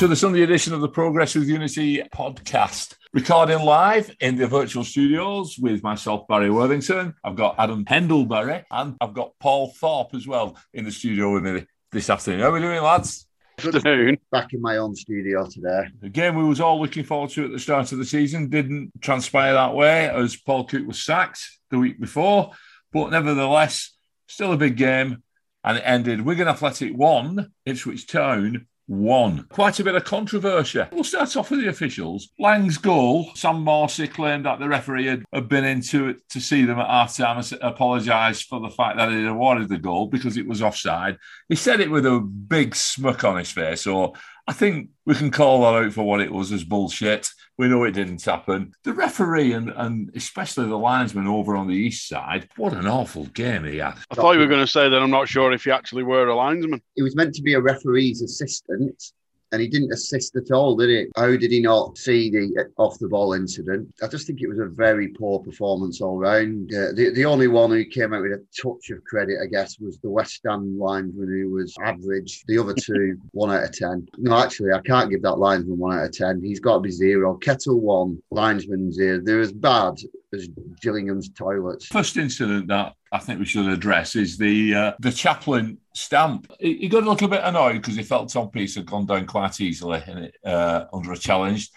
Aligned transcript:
Welcome 0.00 0.12
to 0.12 0.14
the 0.14 0.26
Sunday 0.28 0.40
edition 0.40 0.72
of 0.72 0.80
the 0.80 0.88
Progress 0.88 1.34
with 1.34 1.46
Unity 1.46 2.02
podcast. 2.04 2.94
Recording 3.12 3.60
live 3.60 4.10
in 4.20 4.36
the 4.36 4.46
virtual 4.46 4.82
studios 4.82 5.58
with 5.58 5.82
myself, 5.82 6.26
Barry 6.26 6.48
Worthington. 6.48 7.14
I've 7.22 7.36
got 7.36 7.56
Adam 7.58 7.84
Pendlebury 7.84 8.64
and 8.70 8.96
I've 8.98 9.12
got 9.12 9.38
Paul 9.40 9.74
Thorpe 9.78 10.14
as 10.14 10.26
well 10.26 10.56
in 10.72 10.86
the 10.86 10.90
studio 10.90 11.34
with 11.34 11.42
me 11.42 11.66
this 11.92 12.08
afternoon. 12.08 12.40
How 12.40 12.46
are 12.46 12.52
we 12.52 12.60
doing, 12.60 12.82
lads? 12.82 13.26
Good 13.58 13.76
afternoon. 13.76 14.16
Back 14.32 14.54
in 14.54 14.62
my 14.62 14.78
own 14.78 14.96
studio 14.96 15.46
today. 15.46 15.88
The 16.00 16.08
game 16.08 16.34
we 16.34 16.44
was 16.44 16.62
all 16.62 16.80
looking 16.80 17.04
forward 17.04 17.28
to 17.32 17.44
at 17.44 17.52
the 17.52 17.58
start 17.58 17.92
of 17.92 17.98
the 17.98 18.06
season 18.06 18.48
didn't 18.48 18.92
transpire 19.02 19.52
that 19.52 19.74
way 19.74 20.08
as 20.08 20.34
Paul 20.34 20.64
Cook 20.64 20.86
was 20.86 21.02
sacked 21.02 21.46
the 21.68 21.78
week 21.78 22.00
before, 22.00 22.52
but 22.90 23.10
nevertheless, 23.10 23.94
still 24.28 24.54
a 24.54 24.56
big 24.56 24.78
game. 24.78 25.22
And 25.62 25.76
it 25.76 25.82
ended 25.84 26.22
Wigan 26.22 26.48
Athletic 26.48 26.96
1, 26.96 27.52
Ipswich 27.66 28.06
Town 28.06 28.66
one. 28.90 29.44
Quite 29.50 29.78
a 29.78 29.84
bit 29.84 29.94
of 29.94 30.04
controversy. 30.04 30.82
We'll 30.90 31.04
start 31.04 31.36
off 31.36 31.50
with 31.50 31.60
the 31.60 31.68
officials. 31.68 32.30
Lang's 32.40 32.76
goal, 32.76 33.30
Sam 33.36 33.64
Morsy 33.64 34.12
claimed 34.12 34.46
that 34.46 34.58
the 34.58 34.68
referee 34.68 35.06
had, 35.06 35.24
had 35.32 35.48
been 35.48 35.64
into 35.64 36.08
it 36.08 36.28
to 36.30 36.40
see 36.40 36.64
them 36.64 36.80
at 36.80 36.88
half 36.88 37.16
time 37.16 37.38
and 37.38 37.52
apologised 37.62 38.48
for 38.48 38.58
the 38.58 38.68
fact 38.68 38.96
that 38.96 39.12
he 39.12 39.24
awarded 39.24 39.68
the 39.68 39.78
goal 39.78 40.08
because 40.08 40.36
it 40.36 40.46
was 40.46 40.60
offside. 40.60 41.18
He 41.48 41.54
said 41.54 41.78
it 41.80 41.90
with 41.90 42.04
a 42.04 42.18
big 42.18 42.74
smirk 42.74 43.22
on 43.22 43.36
his 43.36 43.52
face, 43.52 43.82
so 43.82 44.14
I 44.48 44.52
think 44.52 44.90
we 45.06 45.14
can 45.14 45.30
call 45.30 45.60
that 45.60 45.86
out 45.86 45.92
for 45.92 46.02
what 46.02 46.20
it 46.20 46.32
was 46.32 46.50
as 46.50 46.64
bullshit. 46.64 47.30
We 47.60 47.68
know 47.68 47.84
it 47.84 47.90
didn't 47.90 48.24
happen. 48.24 48.72
The 48.84 48.94
referee 48.94 49.52
and, 49.52 49.68
and 49.76 50.10
especially 50.16 50.66
the 50.66 50.78
linesman 50.78 51.26
over 51.26 51.56
on 51.56 51.68
the 51.68 51.74
east 51.74 52.08
side, 52.08 52.48
what 52.56 52.72
an 52.72 52.86
awful 52.86 53.26
game 53.26 53.64
he 53.64 53.76
had. 53.76 53.98
I 54.10 54.14
thought 54.14 54.32
you 54.32 54.38
were 54.38 54.46
going 54.46 54.64
to 54.64 54.66
say 54.66 54.88
that 54.88 55.02
I'm 55.02 55.10
not 55.10 55.28
sure 55.28 55.52
if 55.52 55.64
he 55.64 55.70
actually 55.70 56.02
were 56.02 56.26
a 56.28 56.34
linesman. 56.34 56.80
He 56.94 57.02
was 57.02 57.14
meant 57.14 57.34
to 57.34 57.42
be 57.42 57.52
a 57.52 57.60
referee's 57.60 58.22
assistant 58.22 59.12
and 59.52 59.60
he 59.60 59.68
didn't 59.68 59.92
assist 59.92 60.36
at 60.36 60.50
all, 60.50 60.76
did 60.76 60.90
he? 60.90 61.06
How 61.16 61.28
did 61.28 61.50
he 61.50 61.60
not 61.60 61.98
see 61.98 62.30
the 62.30 62.70
off 62.76 62.98
the 62.98 63.08
ball 63.08 63.32
incident? 63.32 63.92
I 64.02 64.06
just 64.06 64.26
think 64.26 64.40
it 64.40 64.48
was 64.48 64.58
a 64.58 64.66
very 64.66 65.08
poor 65.08 65.40
performance 65.40 66.00
all 66.00 66.18
round. 66.18 66.72
Uh, 66.72 66.92
the, 66.94 67.12
the 67.14 67.24
only 67.24 67.48
one 67.48 67.70
who 67.70 67.84
came 67.84 68.14
out 68.14 68.22
with 68.22 68.32
a 68.32 68.44
touch 68.60 68.90
of 68.90 69.04
credit, 69.04 69.38
I 69.42 69.46
guess, 69.46 69.78
was 69.78 69.98
the 69.98 70.10
West 70.10 70.40
Ham 70.46 70.78
linesman 70.78 71.28
who 71.28 71.50
was 71.50 71.74
average. 71.82 72.44
The 72.46 72.58
other 72.58 72.74
two, 72.80 73.18
one 73.32 73.50
out 73.50 73.64
of 73.64 73.72
10. 73.72 74.08
No, 74.18 74.36
actually, 74.36 74.72
I 74.72 74.80
can't 74.80 75.10
give 75.10 75.22
that 75.22 75.38
linesman 75.38 75.78
one 75.78 75.98
out 75.98 76.06
of 76.06 76.12
10. 76.12 76.42
He's 76.42 76.60
got 76.60 76.74
to 76.74 76.80
be 76.80 76.90
zero. 76.90 77.34
Kettle 77.34 77.80
one, 77.80 78.22
linesman 78.30 78.92
zero. 78.92 79.20
They're 79.22 79.40
as 79.40 79.52
bad 79.52 79.98
as 80.32 80.48
Gillingham's 80.80 81.30
toilets. 81.30 81.86
First 81.86 82.16
incident 82.16 82.68
that 82.68 82.94
I 83.12 83.18
think 83.18 83.38
we 83.38 83.44
should 83.44 83.66
address 83.66 84.16
is 84.16 84.36
the 84.36 84.74
uh, 84.74 84.92
the 85.00 85.12
Chaplin 85.12 85.78
stamp. 85.94 86.50
He, 86.60 86.76
he, 86.78 86.88
got 86.88 87.04
a 87.04 87.10
little 87.10 87.28
bit 87.28 87.42
annoyed 87.42 87.74
because 87.74 87.96
he 87.96 88.02
felt 88.02 88.30
Tom 88.30 88.50
Pearce 88.50 88.76
had 88.76 88.86
gone 88.86 89.06
down 89.06 89.26
quite 89.26 89.60
easily 89.60 90.02
it, 90.06 90.36
uh, 90.44 90.86
under 90.92 91.12
a 91.12 91.18
challenge, 91.18 91.70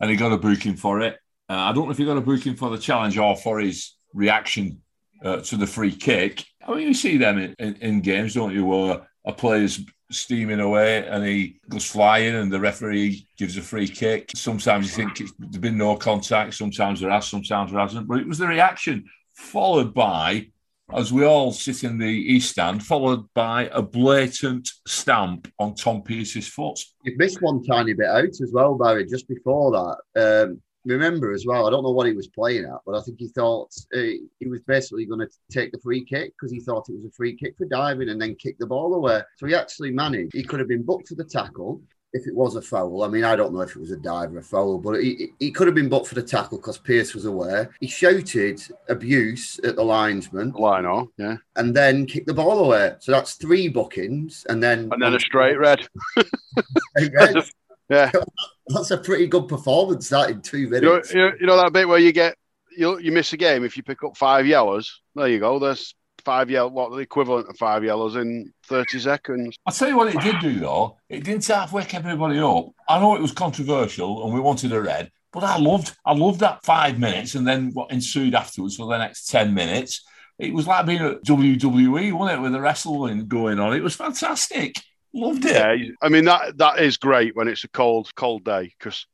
and 0.00 0.10
he 0.10 0.16
got 0.16 0.32
a 0.32 0.38
booking 0.38 0.76
for 0.76 1.00
it. 1.00 1.18
Uh, 1.48 1.54
I 1.54 1.72
don't 1.72 1.86
know 1.86 1.92
if 1.92 1.98
he 1.98 2.04
got 2.04 2.16
a 2.16 2.22
booking 2.22 2.56
for 2.56 2.70
the 2.70 2.78
challenge 2.78 3.18
or 3.18 3.36
for 3.36 3.60
his 3.60 3.94
reaction 4.14 4.80
uh, 5.24 5.40
to 5.42 5.56
the 5.56 5.66
free 5.66 5.94
kick. 5.94 6.44
I 6.66 6.74
mean, 6.74 6.88
you 6.88 6.94
see 6.94 7.16
them 7.16 7.38
in, 7.38 7.54
in, 7.58 7.74
in 7.76 8.00
games, 8.00 8.34
don't 8.34 8.54
you, 8.54 8.64
where 8.64 9.06
a 9.24 9.32
player's 9.32 9.80
steaming 10.14 10.60
away 10.60 11.06
and 11.06 11.24
he 11.24 11.60
goes 11.68 11.84
flying 11.84 12.34
and 12.34 12.52
the 12.52 12.60
referee 12.60 13.26
gives 13.36 13.56
a 13.56 13.62
free 13.62 13.88
kick. 13.88 14.30
Sometimes 14.34 14.86
you 14.86 15.04
think 15.04 15.28
there's 15.38 15.58
been 15.58 15.78
no 15.78 15.96
contact, 15.96 16.54
sometimes 16.54 17.00
there 17.00 17.10
has, 17.10 17.28
sometimes 17.28 17.72
there 17.72 17.80
hasn't. 17.80 18.08
But 18.08 18.20
it 18.20 18.28
was 18.28 18.38
the 18.38 18.46
reaction 18.46 19.04
followed 19.34 19.94
by 19.94 20.48
as 20.94 21.12
we 21.12 21.24
all 21.24 21.52
sit 21.52 21.84
in 21.84 21.98
the 21.98 22.06
east 22.06 22.50
stand, 22.50 22.82
followed 22.82 23.26
by 23.34 23.68
a 23.72 23.80
blatant 23.80 24.68
stamp 24.86 25.50
on 25.58 25.74
Tom 25.74 26.02
Pearce's 26.02 26.48
foot. 26.48 26.78
He 27.04 27.14
missed 27.16 27.40
one 27.40 27.62
tiny 27.64 27.94
bit 27.94 28.08
out 28.08 28.24
as 28.24 28.50
well, 28.52 28.74
Barry, 28.74 29.06
just 29.06 29.28
before 29.28 29.96
that. 30.14 30.44
Um, 30.48 30.62
remember 30.84 31.32
as 31.32 31.44
well, 31.46 31.66
I 31.66 31.70
don't 31.70 31.82
know 31.82 31.92
what 31.92 32.06
he 32.06 32.12
was 32.12 32.28
playing 32.28 32.64
at, 32.64 32.80
but 32.86 32.96
I 32.96 33.02
think 33.02 33.18
he 33.18 33.28
thought 33.28 33.72
uh, 33.94 34.00
he 34.40 34.46
was 34.46 34.60
basically 34.62 35.06
going 35.06 35.20
to 35.20 35.28
take 35.50 35.72
the 35.72 35.78
free 35.78 36.04
kick 36.04 36.32
because 36.32 36.52
he 36.52 36.60
thought 36.60 36.88
it 36.88 36.96
was 36.96 37.04
a 37.04 37.10
free 37.10 37.36
kick 37.36 37.56
for 37.56 37.66
diving 37.66 38.08
and 38.08 38.20
then 38.20 38.34
kick 38.34 38.58
the 38.58 38.66
ball 38.66 38.94
away. 38.94 39.22
So 39.36 39.46
he 39.46 39.54
actually 39.54 39.90
managed. 39.90 40.34
He 40.34 40.42
could 40.42 40.60
have 40.60 40.68
been 40.68 40.82
booked 40.82 41.08
for 41.08 41.14
the 41.14 41.24
tackle 41.24 41.80
if 42.12 42.26
it 42.26 42.34
was 42.34 42.56
a 42.56 42.62
foul. 42.62 43.02
I 43.02 43.08
mean, 43.08 43.24
I 43.24 43.36
don't 43.36 43.54
know 43.54 43.62
if 43.62 43.74
it 43.74 43.80
was 43.80 43.90
a 43.90 43.96
dive 43.96 44.34
or 44.34 44.38
a 44.38 44.42
foul, 44.42 44.78
but 44.78 45.02
he, 45.02 45.32
he 45.38 45.50
could 45.50 45.66
have 45.66 45.74
been 45.74 45.88
booked 45.88 46.08
for 46.08 46.14
the 46.14 46.22
tackle 46.22 46.58
because 46.58 46.78
Pearce 46.78 47.14
was 47.14 47.24
aware. 47.24 47.70
He 47.80 47.86
shouted 47.86 48.62
abuse 48.88 49.58
at 49.64 49.76
the 49.76 49.82
linesman. 49.82 50.52
Lino, 50.52 51.10
yeah. 51.16 51.36
And 51.56 51.74
then 51.74 52.06
kicked 52.06 52.26
the 52.26 52.34
ball 52.34 52.64
away. 52.64 52.94
So 52.98 53.12
that's 53.12 53.34
three 53.34 53.68
bookings. 53.68 54.44
And 54.48 54.62
then. 54.62 54.90
And 54.92 55.02
then 55.02 55.14
a 55.14 55.20
straight 55.20 55.58
red. 55.58 55.88
red. 57.14 57.44
yeah. 57.92 58.10
That's 58.68 58.90
a 58.90 58.98
pretty 58.98 59.26
good 59.26 59.48
performance, 59.48 60.08
that 60.08 60.30
in 60.30 60.40
two 60.40 60.68
minutes. 60.68 61.12
You 61.12 61.20
know, 61.20 61.32
you 61.40 61.46
know 61.46 61.56
that 61.56 61.72
bit 61.72 61.88
where 61.88 61.98
you 61.98 62.12
get. 62.12 62.36
You, 62.74 62.98
you 62.98 63.12
miss 63.12 63.34
a 63.34 63.36
game 63.36 63.64
if 63.64 63.76
you 63.76 63.82
pick 63.82 64.02
up 64.02 64.16
five 64.16 64.46
yellows. 64.46 65.02
There 65.14 65.28
you 65.28 65.38
go. 65.40 65.58
There's 65.58 65.94
five 66.24 66.50
yellow, 66.50 66.70
what 66.70 66.90
the 66.90 66.98
equivalent 66.98 67.48
of 67.48 67.56
five 67.58 67.84
yellows 67.84 68.16
in 68.16 68.52
30 68.66 68.98
seconds. 68.98 69.56
I'll 69.66 69.74
tell 69.74 69.88
you 69.88 69.96
what 69.96 70.14
it 70.14 70.20
did 70.20 70.40
do 70.40 70.58
though. 70.58 70.96
It 71.08 71.24
didn't 71.24 71.46
half 71.46 71.72
wake 71.72 71.94
everybody 71.94 72.38
up. 72.38 72.70
I 72.88 72.98
know 72.98 73.14
it 73.14 73.22
was 73.22 73.32
controversial 73.32 74.24
and 74.24 74.32
we 74.32 74.40
wanted 74.40 74.72
a 74.72 74.80
red, 74.80 75.10
but 75.32 75.44
I 75.44 75.58
loved 75.58 75.94
I 76.04 76.14
loved 76.14 76.40
that 76.40 76.64
five 76.64 76.98
minutes 76.98 77.34
and 77.34 77.46
then 77.46 77.70
what 77.72 77.92
ensued 77.92 78.34
afterwards 78.34 78.76
for 78.76 78.86
the 78.86 78.98
next 78.98 79.26
10 79.26 79.52
minutes. 79.52 80.04
It 80.38 80.54
was 80.54 80.66
like 80.66 80.86
being 80.86 81.00
at 81.00 81.24
WWE, 81.24 82.12
wasn't 82.12 82.38
it, 82.38 82.42
with 82.42 82.52
the 82.52 82.60
wrestling 82.60 83.28
going 83.28 83.60
on. 83.60 83.76
It 83.76 83.82
was 83.82 83.94
fantastic. 83.94 84.74
Loved 85.14 85.44
it. 85.44 85.52
Yeah, 85.52 85.76
I 86.00 86.08
mean 86.08 86.24
that 86.24 86.56
that 86.58 86.80
is 86.80 86.96
great 86.96 87.36
when 87.36 87.48
it's 87.48 87.64
a 87.64 87.68
cold, 87.68 88.14
cold 88.14 88.44
day 88.44 88.72
because 88.78 89.06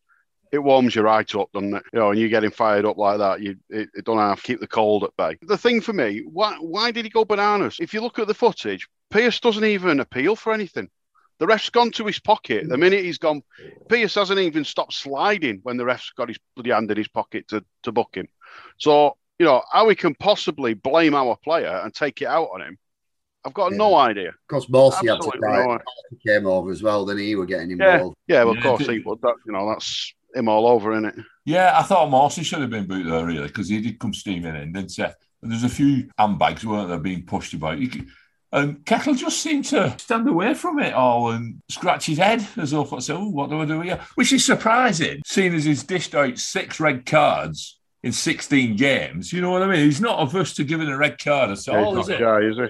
it 0.52 0.58
warms 0.58 0.94
your 0.94 1.04
right 1.04 1.34
up, 1.34 1.50
doesn't 1.52 1.74
it? 1.74 1.82
You 1.92 1.98
know, 1.98 2.10
and 2.10 2.20
you're 2.20 2.28
getting 2.28 2.50
fired 2.50 2.84
up 2.84 2.96
like 2.96 3.18
that, 3.18 3.40
you 3.40 3.56
it, 3.68 3.88
it 3.94 4.04
don't 4.04 4.18
have 4.18 4.40
to 4.40 4.46
keep 4.46 4.60
the 4.60 4.66
cold 4.66 5.04
at 5.04 5.16
bay. 5.16 5.36
The 5.42 5.58
thing 5.58 5.80
for 5.80 5.92
me, 5.92 6.22
why 6.24 6.56
why 6.60 6.90
did 6.90 7.04
he 7.04 7.10
go 7.10 7.24
bananas? 7.24 7.76
If 7.80 7.92
you 7.92 8.00
look 8.00 8.18
at 8.18 8.28
the 8.28 8.34
footage, 8.34 8.88
Pearce 9.10 9.40
doesn't 9.40 9.64
even 9.64 10.00
appeal 10.00 10.36
for 10.36 10.52
anything. 10.52 10.88
The 11.38 11.46
ref's 11.46 11.70
gone 11.70 11.92
to 11.92 12.06
his 12.06 12.18
pocket. 12.18 12.68
The 12.68 12.76
minute 12.76 13.04
he's 13.04 13.18
gone, 13.18 13.42
Pearce 13.88 14.16
hasn't 14.16 14.40
even 14.40 14.64
stopped 14.64 14.92
sliding 14.92 15.60
when 15.62 15.76
the 15.76 15.84
ref's 15.84 16.10
got 16.10 16.28
his 16.28 16.38
bloody 16.56 16.70
hand 16.70 16.90
in 16.90 16.96
his 16.96 17.08
pocket 17.08 17.46
to, 17.48 17.64
to 17.84 17.92
book 17.92 18.16
him. 18.16 18.26
So, 18.78 19.16
you 19.38 19.46
know, 19.46 19.62
how 19.70 19.86
we 19.86 19.94
can 19.94 20.16
possibly 20.16 20.74
blame 20.74 21.14
our 21.14 21.36
player 21.36 21.80
and 21.84 21.94
take 21.94 22.22
it 22.22 22.26
out 22.26 22.48
on 22.52 22.62
him, 22.62 22.78
I've 23.48 23.54
got 23.54 23.72
yeah. 23.72 23.78
no 23.78 23.94
idea. 23.94 24.28
Of 24.28 24.46
course, 24.48 24.66
Morsy 24.66 25.08
had 25.08 25.22
to 25.22 25.30
cry. 25.38 25.64
No 25.64 25.78
came 26.26 26.46
over 26.46 26.70
as 26.70 26.82
well, 26.82 27.06
then 27.06 27.16
he 27.16 27.34
were 27.34 27.46
getting 27.46 27.70
involved. 27.70 28.14
Yeah, 28.26 28.36
yeah 28.36 28.44
well, 28.44 28.56
of 28.56 28.62
course 28.62 28.86
he 28.86 28.98
would. 28.98 29.22
That, 29.22 29.36
you 29.46 29.52
know, 29.52 29.66
that's 29.68 30.14
him 30.34 30.48
all 30.48 30.66
over, 30.66 30.92
in 30.92 31.06
it? 31.06 31.14
Yeah, 31.46 31.72
I 31.78 31.82
thought 31.82 32.10
Morsy 32.10 32.44
should 32.44 32.60
have 32.60 32.68
been 32.68 32.86
boot 32.86 33.08
there, 33.08 33.24
really, 33.24 33.46
because 33.46 33.68
he 33.68 33.80
did 33.80 33.98
come 33.98 34.12
steaming 34.12 34.54
in, 34.54 34.72
didn't 34.72 34.92
he? 34.92 35.02
And 35.02 35.50
there's 35.50 35.64
a 35.64 35.68
few 35.70 36.10
handbags, 36.18 36.66
weren't 36.66 36.88
there, 36.88 36.98
being 36.98 37.24
pushed 37.24 37.54
about. 37.54 37.78
Could, 37.78 38.00
um, 38.02 38.08
and 38.52 38.84
Kettle 38.84 39.14
just 39.14 39.40
seemed 39.40 39.64
to 39.66 39.94
stand 39.98 40.28
away 40.28 40.52
from 40.52 40.78
it 40.78 40.92
all 40.92 41.30
and 41.30 41.62
scratch 41.70 42.06
his 42.06 42.18
head 42.18 42.46
as 42.58 42.72
though, 42.72 42.84
so, 42.98 43.16
oh, 43.16 43.28
what 43.28 43.48
do 43.48 43.60
I 43.60 43.64
do 43.64 43.80
here? 43.80 44.00
Which 44.14 44.32
is 44.32 44.44
surprising, 44.44 45.22
seeing 45.24 45.54
as 45.54 45.64
he's 45.64 45.84
dished 45.84 46.14
out 46.14 46.38
six 46.38 46.80
red 46.80 47.06
cards 47.06 47.78
in 48.02 48.12
16 48.12 48.76
games. 48.76 49.32
You 49.32 49.40
know 49.40 49.50
what 49.50 49.62
I 49.62 49.66
mean? 49.66 49.84
He's 49.84 50.00
not 50.00 50.20
averse 50.20 50.54
to 50.54 50.64
giving 50.64 50.88
a 50.88 50.96
red 50.96 51.22
card 51.22 51.50
at 51.50 51.68
all, 51.68 51.94
yeah, 51.94 52.00
is 52.00 52.08
it? 52.08 52.20
Yeah, 52.20 52.38
is 52.38 52.56
he? 52.56 52.66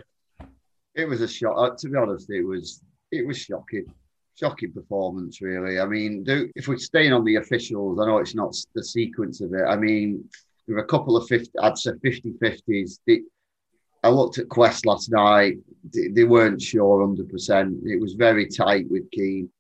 It 0.99 1.09
was 1.09 1.21
a 1.21 1.29
shock. 1.29 1.55
Uh, 1.57 1.71
to 1.79 1.89
be 1.89 1.97
honest, 1.97 2.29
it 2.29 2.43
was 2.43 2.83
it 3.13 3.27
was 3.27 3.39
shocking 3.39 3.87
shocking 4.35 4.73
performance, 4.73 5.41
really. 5.41 5.81
I 5.81 5.87
mean, 5.87 6.25
do, 6.25 6.51
if 6.55 6.69
we're 6.69 6.79
staying 6.79 7.13
on 7.13 7.25
the 7.25 7.37
officials, 7.37 7.99
I 8.01 8.07
know 8.07 8.19
it's 8.19 8.35
not 8.35 8.55
the 8.75 8.85
sequence 8.85 9.41
of 9.41 9.53
it. 9.53 9.65
I 9.65 9.77
mean, 9.77 10.29
there 10.67 10.77
were 10.77 10.83
a 10.83 10.87
couple 10.87 11.17
of 11.17 11.27
50, 11.27 11.51
I'd 11.61 11.79
say 11.79 11.93
50 12.03 12.35
50s. 12.35 12.99
I 14.05 14.09
looked 14.11 14.39
at 14.39 14.49
Quest 14.49 14.87
last 14.87 15.11
night. 15.11 15.57
They, 15.93 16.09
they 16.09 16.25
weren't 16.25 16.63
sure 16.63 17.05
100%. 17.05 17.81
It 17.85 18.01
was 18.01 18.13
very 18.15 18.47
tight 18.47 18.89
with 18.89 19.11
Keane 19.11 19.51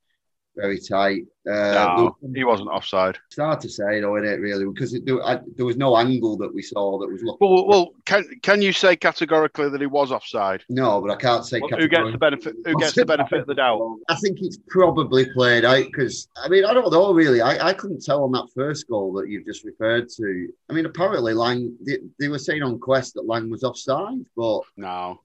very 0.58 0.78
tight. 0.78 1.22
Uh, 1.48 1.72
no, 1.72 2.16
he 2.34 2.44
wasn't 2.44 2.68
offside. 2.68 3.18
It's 3.28 3.38
hard 3.38 3.60
to 3.60 3.68
say, 3.68 4.00
though, 4.00 4.16
isn't 4.16 4.28
it, 4.28 4.40
really? 4.40 4.66
Because 4.66 4.92
it, 4.92 5.06
there, 5.06 5.24
I, 5.24 5.38
there, 5.56 5.64
was 5.64 5.76
no 5.76 5.96
angle 5.96 6.36
that 6.38 6.52
we 6.52 6.60
saw 6.60 6.98
that 6.98 7.06
was 7.08 7.22
looking. 7.22 7.38
Well, 7.40 7.66
well, 7.66 7.94
can 8.04 8.24
can 8.42 8.60
you 8.60 8.72
say 8.72 8.96
categorically 8.96 9.70
that 9.70 9.80
he 9.80 9.86
was 9.86 10.12
offside? 10.12 10.64
No, 10.68 11.00
but 11.00 11.10
I 11.10 11.16
can't 11.16 11.46
say. 11.46 11.60
Well, 11.60 11.80
who 11.80 11.88
gets 11.88 12.10
the 12.10 12.18
benefit? 12.18 12.56
Who 12.64 12.78
gets 12.78 12.94
the 12.94 13.06
benefit 13.16 13.40
of 13.40 13.46
the 13.46 13.54
doubt? 13.54 13.80
I 14.08 14.16
think 14.16 14.38
it's 14.42 14.58
probably 14.68 15.26
played 15.32 15.64
out 15.64 15.84
because 15.86 16.28
I 16.36 16.48
mean 16.48 16.64
I 16.64 16.74
don't 16.74 16.92
know 16.92 17.12
really. 17.12 17.40
I, 17.40 17.68
I 17.68 17.72
couldn't 17.72 18.04
tell 18.04 18.24
on 18.24 18.32
that 18.32 18.48
first 18.54 18.88
goal 18.88 19.12
that 19.14 19.28
you've 19.28 19.46
just 19.46 19.64
referred 19.64 20.08
to. 20.10 20.48
I 20.68 20.72
mean, 20.72 20.86
apparently 20.86 21.34
Lang 21.34 21.76
they, 21.86 21.98
they 22.20 22.28
were 22.28 22.38
saying 22.38 22.62
on 22.62 22.78
Quest 22.78 23.14
that 23.14 23.26
Lang 23.26 23.48
was 23.48 23.64
offside, 23.64 24.26
but 24.36 24.62
no. 24.76 25.20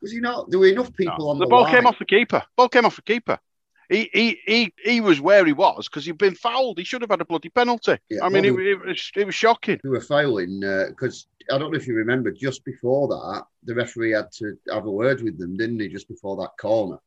Was 0.00 0.12
he 0.12 0.20
not? 0.20 0.48
There 0.48 0.60
were 0.60 0.68
enough 0.68 0.94
people 0.94 1.26
no. 1.26 1.28
on 1.30 1.38
the, 1.38 1.44
the 1.44 1.50
ball 1.50 1.62
line. 1.62 1.74
came 1.74 1.86
off 1.86 1.98
the 1.98 2.04
keeper. 2.04 2.42
Ball 2.56 2.68
came 2.68 2.86
off 2.86 2.96
the 2.96 3.02
keeper. 3.02 3.38
He, 3.88 4.10
he, 4.12 4.38
he, 4.46 4.72
he 4.84 5.00
was 5.00 5.20
where 5.20 5.44
he 5.46 5.52
was 5.52 5.88
because 5.88 6.04
he'd 6.04 6.18
been 6.18 6.34
fouled. 6.34 6.78
He 6.78 6.84
should 6.84 7.00
have 7.00 7.10
had 7.10 7.20
a 7.20 7.24
bloody 7.24 7.48
penalty. 7.48 7.96
Yeah, 8.10 8.22
I 8.22 8.28
mean, 8.28 8.44
well, 8.54 8.62
it, 8.62 8.68
it, 8.68 8.86
was, 8.86 9.10
it 9.16 9.24
was 9.26 9.34
shocking. 9.34 9.80
We 9.82 9.90
were 9.90 10.00
fouling 10.00 10.60
because 10.60 11.26
uh, 11.50 11.54
I 11.54 11.58
don't 11.58 11.70
know 11.72 11.78
if 11.78 11.86
you 11.86 11.94
remember, 11.94 12.30
just 12.30 12.64
before 12.64 13.08
that, 13.08 13.44
the 13.64 13.74
referee 13.74 14.12
had 14.12 14.30
to 14.38 14.56
have 14.70 14.84
a 14.86 14.90
word 14.90 15.22
with 15.22 15.38
them, 15.38 15.56
didn't 15.56 15.80
he, 15.80 15.88
just 15.88 16.08
before 16.08 16.36
that 16.36 16.50
corner? 16.60 16.98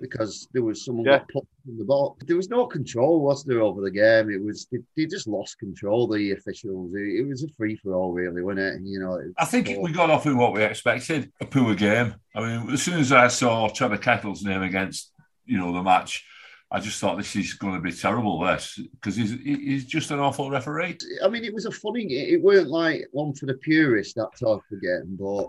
because 0.00 0.46
there 0.52 0.62
was 0.62 0.84
someone 0.84 1.04
Yeah. 1.06 1.18
got 1.18 1.28
put 1.28 1.46
in 1.66 1.76
the 1.76 1.84
box. 1.84 2.24
There 2.26 2.36
was 2.36 2.48
no 2.48 2.66
control, 2.66 3.20
was 3.20 3.42
there, 3.44 3.60
over 3.60 3.80
the 3.80 3.90
game? 3.90 4.30
It 4.30 4.40
was 4.40 4.66
they, 4.70 4.78
they 4.96 5.06
just 5.06 5.26
lost 5.26 5.58
control. 5.58 6.06
The 6.06 6.30
officials. 6.32 6.94
It, 6.94 7.20
it 7.20 7.26
was 7.26 7.42
a 7.42 7.48
free 7.56 7.74
for 7.76 7.94
all, 7.94 8.12
really, 8.12 8.42
wasn't 8.42 8.60
it? 8.60 8.80
You 8.88 9.00
know. 9.00 9.14
it- 9.14 9.32
I 9.36 9.44
think 9.44 9.68
we 9.80 9.92
got 9.92 10.10
off 10.10 10.24
with 10.24 10.36
what 10.36 10.52
we 10.52 10.62
expected 10.62 11.32
a 11.40 11.46
poor 11.46 11.74
game. 11.74 12.14
I 12.34 12.40
mean, 12.40 12.70
as 12.72 12.82
soon 12.82 13.00
as 13.00 13.10
I 13.10 13.26
saw 13.26 13.68
Trevor 13.68 13.98
Kettle's 13.98 14.44
name 14.44 14.62
against, 14.62 15.10
you 15.48 15.58
know, 15.58 15.72
the 15.72 15.82
match, 15.82 16.24
I 16.70 16.80
just 16.80 17.00
thought 17.00 17.16
this 17.16 17.34
is 17.34 17.54
going 17.54 17.74
to 17.74 17.80
be 17.80 17.92
terrible, 17.92 18.40
this, 18.40 18.78
because 18.92 19.16
he's, 19.16 19.32
he's 19.42 19.86
just 19.86 20.10
an 20.10 20.18
awful 20.18 20.50
referee. 20.50 20.98
I 21.24 21.28
mean, 21.28 21.44
it 21.44 21.54
was 21.54 21.64
a 21.64 21.70
funny. 21.70 22.04
It, 22.04 22.42
weren't 22.42 22.68
like 22.68 23.08
one 23.12 23.32
for 23.32 23.46
the 23.46 23.54
purists 23.54 24.14
that 24.14 24.30
type 24.38 24.60
of 24.70 24.82
game, 24.82 25.16
but 25.18 25.48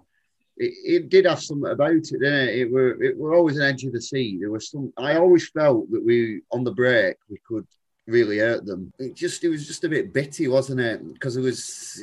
it, 0.56 0.74
it 0.86 1.10
did 1.10 1.26
have 1.26 1.42
something 1.42 1.72
about 1.72 1.92
it, 1.92 2.10
didn't 2.10 2.34
it? 2.34 2.60
It 2.60 2.72
were 2.72 3.04
it 3.04 3.18
were 3.18 3.36
always 3.36 3.58
an 3.58 3.64
edge 3.64 3.84
of 3.84 3.92
the 3.92 4.02
seat. 4.02 4.40
There 4.40 4.52
was 4.52 4.70
some. 4.70 4.94
I 4.98 5.18
always 5.18 5.50
felt 5.50 5.92
that 5.92 6.06
we 6.06 6.42
on 6.52 6.64
the 6.64 6.72
break 6.72 7.18
we 7.30 7.38
could 7.46 7.68
really 8.10 8.40
hurt 8.40 8.66
them. 8.66 8.92
It 9.00 9.16
just 9.16 9.44
it 9.44 9.50
was 9.50 9.68
just 9.68 9.84
a 9.84 9.90
bit 9.90 10.14
bitty, 10.14 10.48
wasn't 10.48 10.82
it? 10.82 11.14
Because 11.14 11.38
it 11.38 11.42
was 11.42 12.02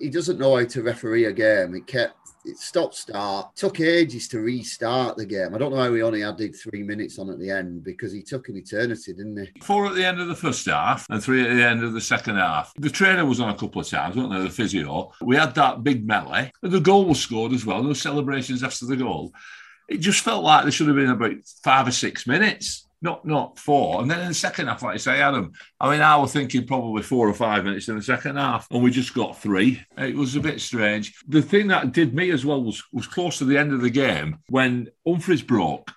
he 0.00 0.10
doesn't 0.10 0.38
know 0.38 0.56
how 0.56 0.64
to 0.64 0.82
referee 0.82 1.26
a 1.26 1.32
game. 1.32 1.74
It 1.74 1.86
kept 1.86 2.16
it 2.44 2.58
stopped 2.58 2.94
start. 2.94 3.54
Took 3.54 3.80
ages 3.80 4.28
to 4.28 4.40
restart 4.40 5.16
the 5.16 5.26
game. 5.26 5.54
I 5.54 5.58
don't 5.58 5.72
know 5.72 5.82
how 5.82 5.94
he 5.94 6.02
only 6.02 6.24
added 6.24 6.56
three 6.56 6.82
minutes 6.82 7.18
on 7.18 7.30
at 7.30 7.38
the 7.38 7.50
end 7.50 7.84
because 7.84 8.12
he 8.12 8.22
took 8.22 8.48
an 8.48 8.56
eternity, 8.56 9.12
didn't 9.12 9.38
he? 9.38 9.60
Four 9.62 9.86
at 9.86 9.94
the 9.94 10.04
end 10.04 10.20
of 10.20 10.28
the 10.28 10.34
first 10.34 10.66
half 10.66 11.06
and 11.08 11.22
three 11.22 11.42
at 11.42 11.54
the 11.54 11.62
end 11.62 11.82
of 11.82 11.92
the 11.92 12.00
second 12.00 12.36
half. 12.36 12.72
The 12.78 12.90
trainer 12.90 13.24
was 13.24 13.40
on 13.40 13.50
a 13.50 13.56
couple 13.56 13.80
of 13.80 13.88
times, 13.88 14.16
wasn't 14.16 14.34
there? 14.34 14.42
The 14.42 14.50
physio. 14.50 15.12
We 15.20 15.36
had 15.36 15.54
that 15.54 15.84
big 15.84 16.06
melee. 16.06 16.52
The 16.62 16.80
goal 16.80 17.04
was 17.04 17.20
scored 17.20 17.52
as 17.52 17.64
well. 17.64 17.82
No 17.82 17.92
celebrations 17.92 18.62
after 18.62 18.86
the 18.86 18.96
goal. 18.96 19.32
It 19.88 19.98
just 19.98 20.24
felt 20.24 20.44
like 20.44 20.62
there 20.62 20.72
should 20.72 20.88
have 20.88 20.96
been 20.96 21.10
about 21.10 21.36
five 21.62 21.86
or 21.86 21.92
six 21.92 22.26
minutes, 22.26 22.88
not 23.02 23.26
not 23.26 23.58
four. 23.58 24.00
And 24.00 24.10
then 24.10 24.20
in 24.20 24.28
the 24.28 24.34
second 24.34 24.68
half, 24.68 24.82
like 24.82 24.94
I 24.94 24.98
say, 24.98 25.20
Adam, 25.20 25.52
I 25.80 25.90
mean, 25.90 26.00
I 26.00 26.16
was 26.16 26.32
thinking 26.32 26.66
probably 26.66 27.02
four 27.02 27.28
or 27.28 27.34
five 27.34 27.64
minutes 27.64 27.88
in 27.88 27.96
the 27.96 28.02
second 28.02 28.36
half, 28.36 28.66
and 28.70 28.82
we 28.82 28.90
just 28.90 29.14
got 29.14 29.40
three. 29.40 29.82
It 29.98 30.16
was 30.16 30.36
a 30.36 30.40
bit 30.40 30.60
strange. 30.60 31.14
The 31.28 31.42
thing 31.42 31.68
that 31.68 31.92
did 31.92 32.14
me 32.14 32.30
as 32.30 32.46
well 32.46 32.62
was 32.62 32.82
was 32.92 33.06
close 33.06 33.38
to 33.38 33.44
the 33.44 33.58
end 33.58 33.72
of 33.72 33.82
the 33.82 33.90
game 33.90 34.38
when 34.48 34.88
Humphrys 35.06 35.46
broke. 35.46 35.90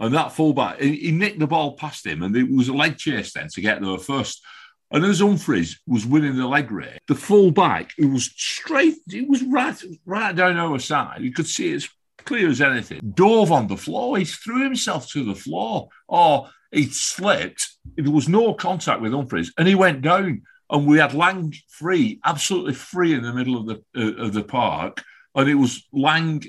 And 0.00 0.12
that 0.12 0.32
fullback, 0.32 0.80
he, 0.80 1.12
nicked 1.12 1.38
the 1.38 1.46
ball 1.46 1.76
past 1.76 2.04
him, 2.04 2.24
and 2.24 2.36
it 2.36 2.50
was 2.50 2.66
a 2.66 2.72
leg 2.72 2.98
chase 2.98 3.32
then 3.32 3.46
to 3.50 3.60
get 3.60 3.80
there 3.80 3.96
first. 3.96 4.44
And 4.90 5.04
as 5.04 5.20
Humphrys 5.20 5.76
was 5.86 6.04
winning 6.04 6.36
the 6.36 6.48
leg 6.48 6.70
race, 6.70 6.98
the 7.06 7.14
fullback, 7.14 7.92
it 7.96 8.06
was 8.06 8.26
straight, 8.36 8.96
it 9.08 9.28
was 9.28 9.42
right, 9.44 9.80
right 10.04 10.34
down 10.34 10.56
our 10.56 10.80
side. 10.80 11.22
You 11.22 11.32
could 11.32 11.46
see 11.46 11.72
it 11.72 11.76
as 11.76 11.88
clear 12.24 12.48
as 12.48 12.60
anything. 12.60 13.00
Dove 13.14 13.52
on 13.52 13.66
the 13.66 13.76
floor. 13.76 14.18
He 14.18 14.24
threw 14.24 14.62
himself 14.62 15.08
to 15.10 15.24
the 15.24 15.34
floor, 15.34 15.88
or 16.08 16.50
he 16.72 16.86
slipped. 16.86 17.68
There 17.96 18.10
was 18.10 18.28
no 18.28 18.54
contact 18.54 19.00
with 19.00 19.12
Humphrys, 19.12 19.52
and 19.58 19.68
he 19.68 19.74
went 19.74 20.02
down. 20.02 20.42
And 20.70 20.86
we 20.86 20.98
had 20.98 21.14
Lang 21.14 21.52
free, 21.68 22.20
absolutely 22.24 22.72
free 22.72 23.14
in 23.14 23.22
the 23.22 23.34
middle 23.34 23.56
of 23.56 23.66
the 23.66 23.82
uh, 23.96 24.24
of 24.24 24.32
the 24.32 24.42
park, 24.42 25.04
and 25.34 25.48
it 25.48 25.54
was 25.54 25.86
Lang 25.92 26.42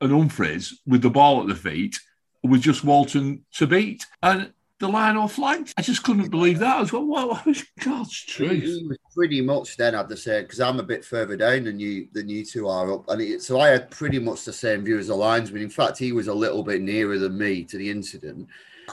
and 0.00 0.12
Humphrys 0.12 0.72
with 0.86 1.02
the 1.02 1.10
ball 1.10 1.40
at 1.40 1.46
the 1.46 1.54
feet, 1.54 1.98
with 2.42 2.62
just 2.62 2.84
Walton 2.84 3.44
to 3.54 3.66
beat. 3.66 4.04
And 4.22 4.52
the 4.80 4.88
line 4.88 5.16
off 5.16 5.34
flanked. 5.34 5.74
I 5.76 5.82
just 5.82 6.02
couldn't 6.02 6.30
believe 6.30 6.58
that. 6.58 6.78
I 6.78 6.80
was 6.80 6.92
what, 6.92 7.06
what 7.06 7.46
was 7.46 7.64
God's 7.84 8.18
truth? 8.18 8.62
he 8.62 8.86
was 8.88 8.98
pretty 9.14 9.40
much 9.42 9.76
then, 9.76 9.94
I'd 9.94 10.18
say, 10.18 10.42
because 10.42 10.60
I'm 10.60 10.80
a 10.80 10.84
bit 10.84 11.04
further 11.04 11.36
down 11.36 11.64
than 11.64 11.78
you 11.78 12.08
than 12.12 12.28
you 12.28 12.44
two 12.44 12.66
are 12.66 12.92
up, 12.92 13.08
and 13.08 13.20
it, 13.20 13.42
so 13.42 13.60
I 13.60 13.68
had 13.68 13.90
pretty 13.90 14.18
much 14.18 14.44
the 14.44 14.52
same 14.52 14.84
view 14.84 14.98
as 14.98 15.08
the 15.08 15.14
linesman. 15.14 15.62
In 15.62 15.70
fact, 15.70 15.98
he 15.98 16.12
was 16.12 16.28
a 16.28 16.34
little 16.34 16.64
bit 16.64 16.80
nearer 16.80 17.18
than 17.18 17.38
me 17.38 17.62
to 17.64 17.76
the 17.76 17.90
incident. 17.90 18.48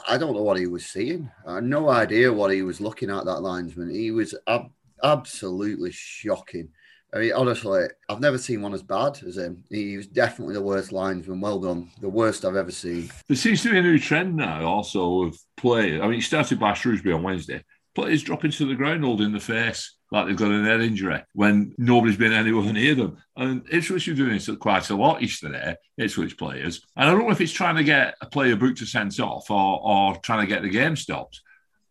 I 0.07 0.17
don't 0.17 0.35
know 0.35 0.43
what 0.43 0.59
he 0.59 0.67
was 0.67 0.85
seeing. 0.85 1.31
I 1.47 1.55
had 1.55 1.63
no 1.63 1.89
idea 1.89 2.31
what 2.31 2.51
he 2.51 2.61
was 2.61 2.81
looking 2.81 3.09
at. 3.09 3.25
That 3.25 3.41
linesman, 3.41 3.89
he 3.89 4.11
was 4.11 4.35
ab- 4.45 4.71
absolutely 5.03 5.91
shocking. 5.91 6.69
I 7.13 7.19
mean, 7.19 7.33
honestly, 7.33 7.85
I've 8.09 8.19
never 8.19 8.37
seen 8.37 8.61
one 8.61 8.73
as 8.73 8.83
bad 8.83 9.21
as 9.25 9.37
him. 9.37 9.63
He 9.69 9.95
was 9.95 10.07
definitely 10.07 10.55
the 10.55 10.61
worst 10.61 10.91
linesman. 10.91 11.39
Well 11.39 11.59
done, 11.59 11.89
the 12.01 12.09
worst 12.09 12.43
I've 12.43 12.55
ever 12.55 12.71
seen. 12.71 13.09
There 13.27 13.37
seems 13.37 13.63
to 13.63 13.71
be 13.71 13.77
a 13.77 13.81
new 13.81 13.97
trend 13.97 14.35
now 14.35 14.65
also 14.65 15.23
of 15.23 15.37
players. 15.55 16.01
I 16.01 16.07
mean, 16.07 16.19
it 16.19 16.23
started 16.23 16.59
by 16.59 16.73
Shrewsbury 16.73 17.15
on 17.15 17.23
Wednesday. 17.23 17.63
Players 17.95 18.23
dropping 18.23 18.51
to 18.51 18.65
the 18.67 18.75
ground 18.75 19.03
holding 19.03 19.31
the 19.31 19.39
face 19.39 19.95
like 20.11 20.27
they've 20.27 20.35
got 20.35 20.51
an 20.51 20.65
head 20.65 20.81
injury 20.81 21.21
when 21.33 21.73
nobody's 21.77 22.17
been 22.17 22.33
anywhere 22.33 22.71
near 22.71 22.95
them. 22.95 23.17
And 23.35 23.65
Ipswich 23.71 24.07
are 24.07 24.13
doing 24.13 24.33
this 24.33 24.49
quite 24.59 24.89
a 24.89 24.95
lot 24.95 25.21
yesterday, 25.21 25.75
Ipswich 25.97 26.37
players. 26.37 26.81
And 26.95 27.09
I 27.09 27.11
don't 27.11 27.25
know 27.25 27.31
if 27.31 27.41
it's 27.41 27.51
trying 27.51 27.75
to 27.75 27.83
get 27.83 28.15
a 28.21 28.25
player 28.25 28.55
booked 28.55 28.79
to 28.79 28.85
sent 28.85 29.19
off 29.19 29.49
or, 29.49 29.81
or 29.81 30.15
trying 30.17 30.41
to 30.41 30.47
get 30.47 30.61
the 30.61 30.69
game 30.69 30.95
stopped. 30.95 31.41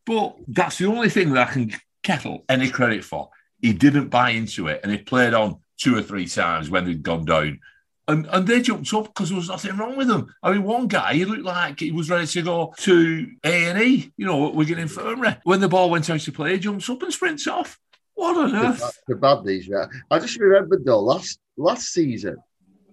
But 0.05 0.37
that's 0.47 0.79
the 0.79 0.87
only 0.87 1.11
thing 1.11 1.33
that 1.33 1.49
I 1.49 1.53
can 1.53 1.73
kettle 2.03 2.45
any 2.49 2.71
credit 2.71 3.03
for. 3.05 3.31
He 3.61 3.73
didn't 3.73 4.09
buy 4.09 4.31
into 4.31 4.69
it 4.69 4.81
and 4.83 4.93
he 4.93 4.99
played 4.99 5.35
on 5.35 5.61
two 5.79 5.97
or 5.97 6.03
three 6.03 6.27
times 6.27 6.71
when 6.71 6.85
they'd 6.85 7.03
gone 7.03 7.25
down. 7.25 7.61
And, 8.09 8.27
and 8.27 8.47
they 8.47 8.63
jumped 8.63 8.93
up 8.95 9.07
because 9.07 9.31
there 9.31 9.39
was 9.39 9.49
nothing 9.49 9.77
wrong 9.77 9.97
with 9.97 10.07
them. 10.07 10.33
I 10.41 10.53
mean, 10.53 10.63
one 10.63 10.87
guy, 10.87 11.15
he 11.15 11.25
looked 11.25 11.43
like 11.43 11.81
he 11.81 11.91
was 11.91 12.09
ready 12.09 12.27
to 12.27 12.43
go 12.43 12.75
to 12.79 13.27
A&E, 13.43 14.13
you 14.17 14.27
know, 14.27 14.51
Wigan 14.51 14.79
Infirmary. 14.79 15.37
When 15.43 15.61
the 15.61 15.69
ball 15.69 15.91
went 15.91 16.09
out 16.09 16.21
to 16.21 16.33
play, 16.33 16.53
he 16.53 16.59
jumps 16.61 16.89
up 16.89 17.03
and 17.03 17.13
sprints 17.13 17.49
off. 17.49 17.81
What 18.17 18.37
on 18.37 18.55
earth? 18.55 18.99
The 19.07 19.15
bad 19.15 19.45
these, 19.45 19.69
right? 19.69 19.89
I 20.11 20.19
just 20.19 20.39
remembered 20.39 20.85
though 20.85 21.01
last 21.01 21.39
last 21.59 21.93
season, 21.93 22.37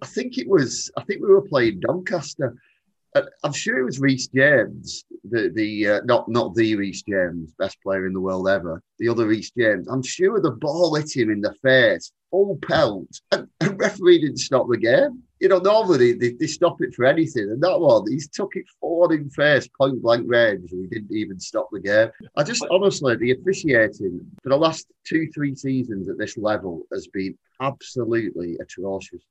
I 0.02 0.06
think 0.06 0.36
it 0.36 0.46
was 0.46 0.90
I 0.98 1.02
think 1.04 1.22
we 1.22 1.28
were 1.28 1.48
playing 1.48 1.80
Doncaster. 1.80 2.56
I'm 3.44 3.52
sure 3.52 3.78
it 3.78 3.84
was 3.84 4.00
Reece 4.00 4.26
James, 4.28 5.04
the 5.22 5.50
the 5.54 5.88
uh, 5.88 6.00
not 6.04 6.28
not 6.28 6.54
the 6.54 6.74
Reece 6.74 7.02
James, 7.02 7.52
best 7.58 7.80
player 7.80 8.06
in 8.06 8.12
the 8.12 8.20
world 8.20 8.48
ever. 8.48 8.82
The 8.98 9.08
other 9.08 9.28
Reece 9.28 9.52
James. 9.56 9.86
I'm 9.86 10.02
sure 10.02 10.40
the 10.40 10.50
ball 10.50 10.94
hit 10.96 11.14
him 11.14 11.30
in 11.30 11.40
the 11.40 11.54
face, 11.62 12.10
full 12.30 12.58
pelt, 12.62 13.06
and, 13.30 13.46
and 13.60 13.78
referee 13.78 14.20
didn't 14.20 14.38
stop 14.38 14.66
the 14.68 14.78
game. 14.78 15.22
You 15.38 15.48
know, 15.48 15.58
normally 15.58 16.14
they, 16.14 16.32
they 16.32 16.46
stop 16.48 16.80
it 16.80 16.92
for 16.94 17.04
anything, 17.04 17.50
and 17.50 17.62
that 17.62 17.78
one 17.78 18.10
he's 18.10 18.28
took 18.28 18.56
it 18.56 18.64
forward 18.80 19.12
in 19.12 19.30
face, 19.30 19.68
point 19.78 20.02
blank 20.02 20.24
range, 20.26 20.72
and 20.72 20.82
he 20.82 20.88
didn't 20.88 21.16
even 21.16 21.38
stop 21.38 21.68
the 21.70 21.80
game. 21.80 22.10
I 22.36 22.42
just 22.42 22.66
honestly, 22.68 23.14
the 23.16 23.32
officiating 23.32 24.20
for 24.42 24.48
the 24.48 24.56
last 24.56 24.88
two, 25.06 25.28
three 25.32 25.54
seasons 25.54 26.08
at 26.08 26.18
this 26.18 26.36
level 26.36 26.82
has 26.92 27.06
been 27.06 27.38
absolutely 27.60 28.56
atrocious. 28.60 29.22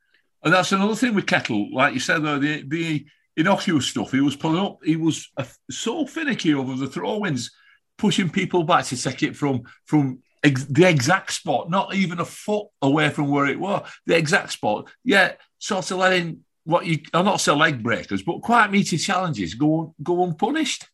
And 0.44 0.54
that's 0.54 0.72
another 0.72 0.96
thing 0.96 1.16
with 1.16 1.26
Kettle. 1.26 1.70
Like 1.74 1.94
you 1.94 2.00
said, 2.02 2.24
though, 2.24 2.38
the, 2.38 2.64
the 2.68 3.06
innocuous 3.36 3.88
stuff 3.88 4.12
he 4.12 4.22
was 4.22 4.36
pulling 4.36 4.64
up, 4.64 4.80
he 4.84 4.96
was 4.96 5.32
so 5.70 6.06
finicky 6.06 6.54
over 6.54 6.76
the 6.76 6.88
throw-ins, 6.88 7.52
pushing 7.98 8.30
people 8.30 8.64
back 8.64 8.86
to 8.86 9.02
take 9.02 9.24
it 9.24 9.36
from 9.36 9.64
from 9.86 10.20
ex- 10.44 10.66
the 10.66 10.88
exact 10.88 11.32
spot, 11.32 11.70
not 11.70 11.94
even 11.96 12.20
a 12.20 12.26
foot 12.26 12.68
away 12.82 13.10
from 13.10 13.30
where 13.30 13.48
it 13.48 13.60
was, 13.60 13.90
the 14.06 14.18
exact 14.18 14.52
spot. 14.52 14.90
Yeah, 15.04 15.34
sort 15.60 15.90
of 15.92 15.98
letting 15.98 16.44
what 16.66 16.86
you, 16.86 17.00
I'm 17.14 17.26
not 17.26 17.42
say 17.42 17.52
leg 17.54 17.84
breakers, 17.84 18.24
but 18.24 18.42
quite 18.42 18.72
meaty 18.72 18.98
challenges 18.98 19.56
go 19.56 19.94
go 20.02 20.24
unpunished. 20.24 20.88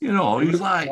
You 0.00 0.12
know, 0.12 0.38
he 0.38 0.48
was 0.48 0.60
like, 0.60 0.88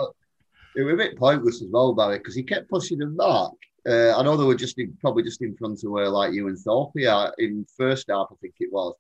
It 0.77 0.83
was 0.83 0.95
a 0.95 0.97
bit 0.97 1.19
pointless 1.19 1.63
as 1.63 1.69
well, 1.71 1.95
Barry, 1.95 2.19
because 2.19 2.35
he 2.35 2.43
kept 2.43 2.71
pushing 2.71 2.99
them 2.99 3.17
back. 3.17 3.51
Uh, 3.87 4.19
I 4.19 4.23
know 4.23 4.37
they 4.37 4.45
were 4.45 4.55
just 4.55 4.79
in, 4.79 4.97
probably 5.01 5.23
just 5.23 5.43
in 5.43 5.55
front 5.57 5.85
of 5.85 5.91
where 5.91 6.09
like 6.09 6.33
you 6.33 6.49
and 6.49 6.59
Thorpe 6.59 6.97
are 7.07 7.35
in 7.39 7.67
first 7.77 8.07
half, 8.09 8.29
I 8.33 8.35
think 8.41 8.55
it 8.61 8.73
was. 8.73 8.95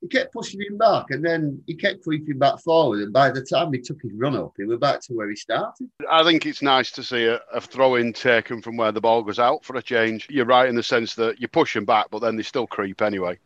He 0.00 0.08
kept 0.08 0.32
pushing 0.32 0.60
him 0.62 0.78
back, 0.78 1.06
and 1.10 1.22
then 1.24 1.62
he 1.66 1.74
kept 1.74 2.02
creeping 2.02 2.38
back 2.38 2.58
forward. 2.60 3.00
And 3.00 3.12
by 3.12 3.30
the 3.30 3.42
time 3.42 3.72
he 3.72 3.80
took 3.80 4.00
his 4.02 4.12
run 4.14 4.34
up, 4.34 4.52
he 4.56 4.64
was 4.64 4.78
back 4.78 5.00
to 5.02 5.12
where 5.12 5.28
he 5.28 5.36
started. 5.36 5.90
I 6.10 6.22
think 6.24 6.46
it's 6.46 6.62
nice 6.62 6.90
to 6.92 7.02
see 7.02 7.26
a, 7.26 7.40
a 7.52 7.60
throw 7.60 7.96
in 7.96 8.12
taken 8.14 8.62
from 8.62 8.76
where 8.78 8.92
the 8.92 9.00
ball 9.00 9.22
goes 9.22 9.38
out 9.38 9.64
for 9.64 9.76
a 9.76 9.82
change. 9.82 10.26
You're 10.30 10.46
right 10.46 10.68
in 10.68 10.74
the 10.74 10.82
sense 10.82 11.14
that 11.16 11.40
you 11.40 11.48
push 11.48 11.74
them 11.74 11.84
back, 11.84 12.06
but 12.10 12.20
then 12.20 12.36
they 12.36 12.42
still 12.42 12.66
creep 12.66 13.02
anyway. 13.02 13.38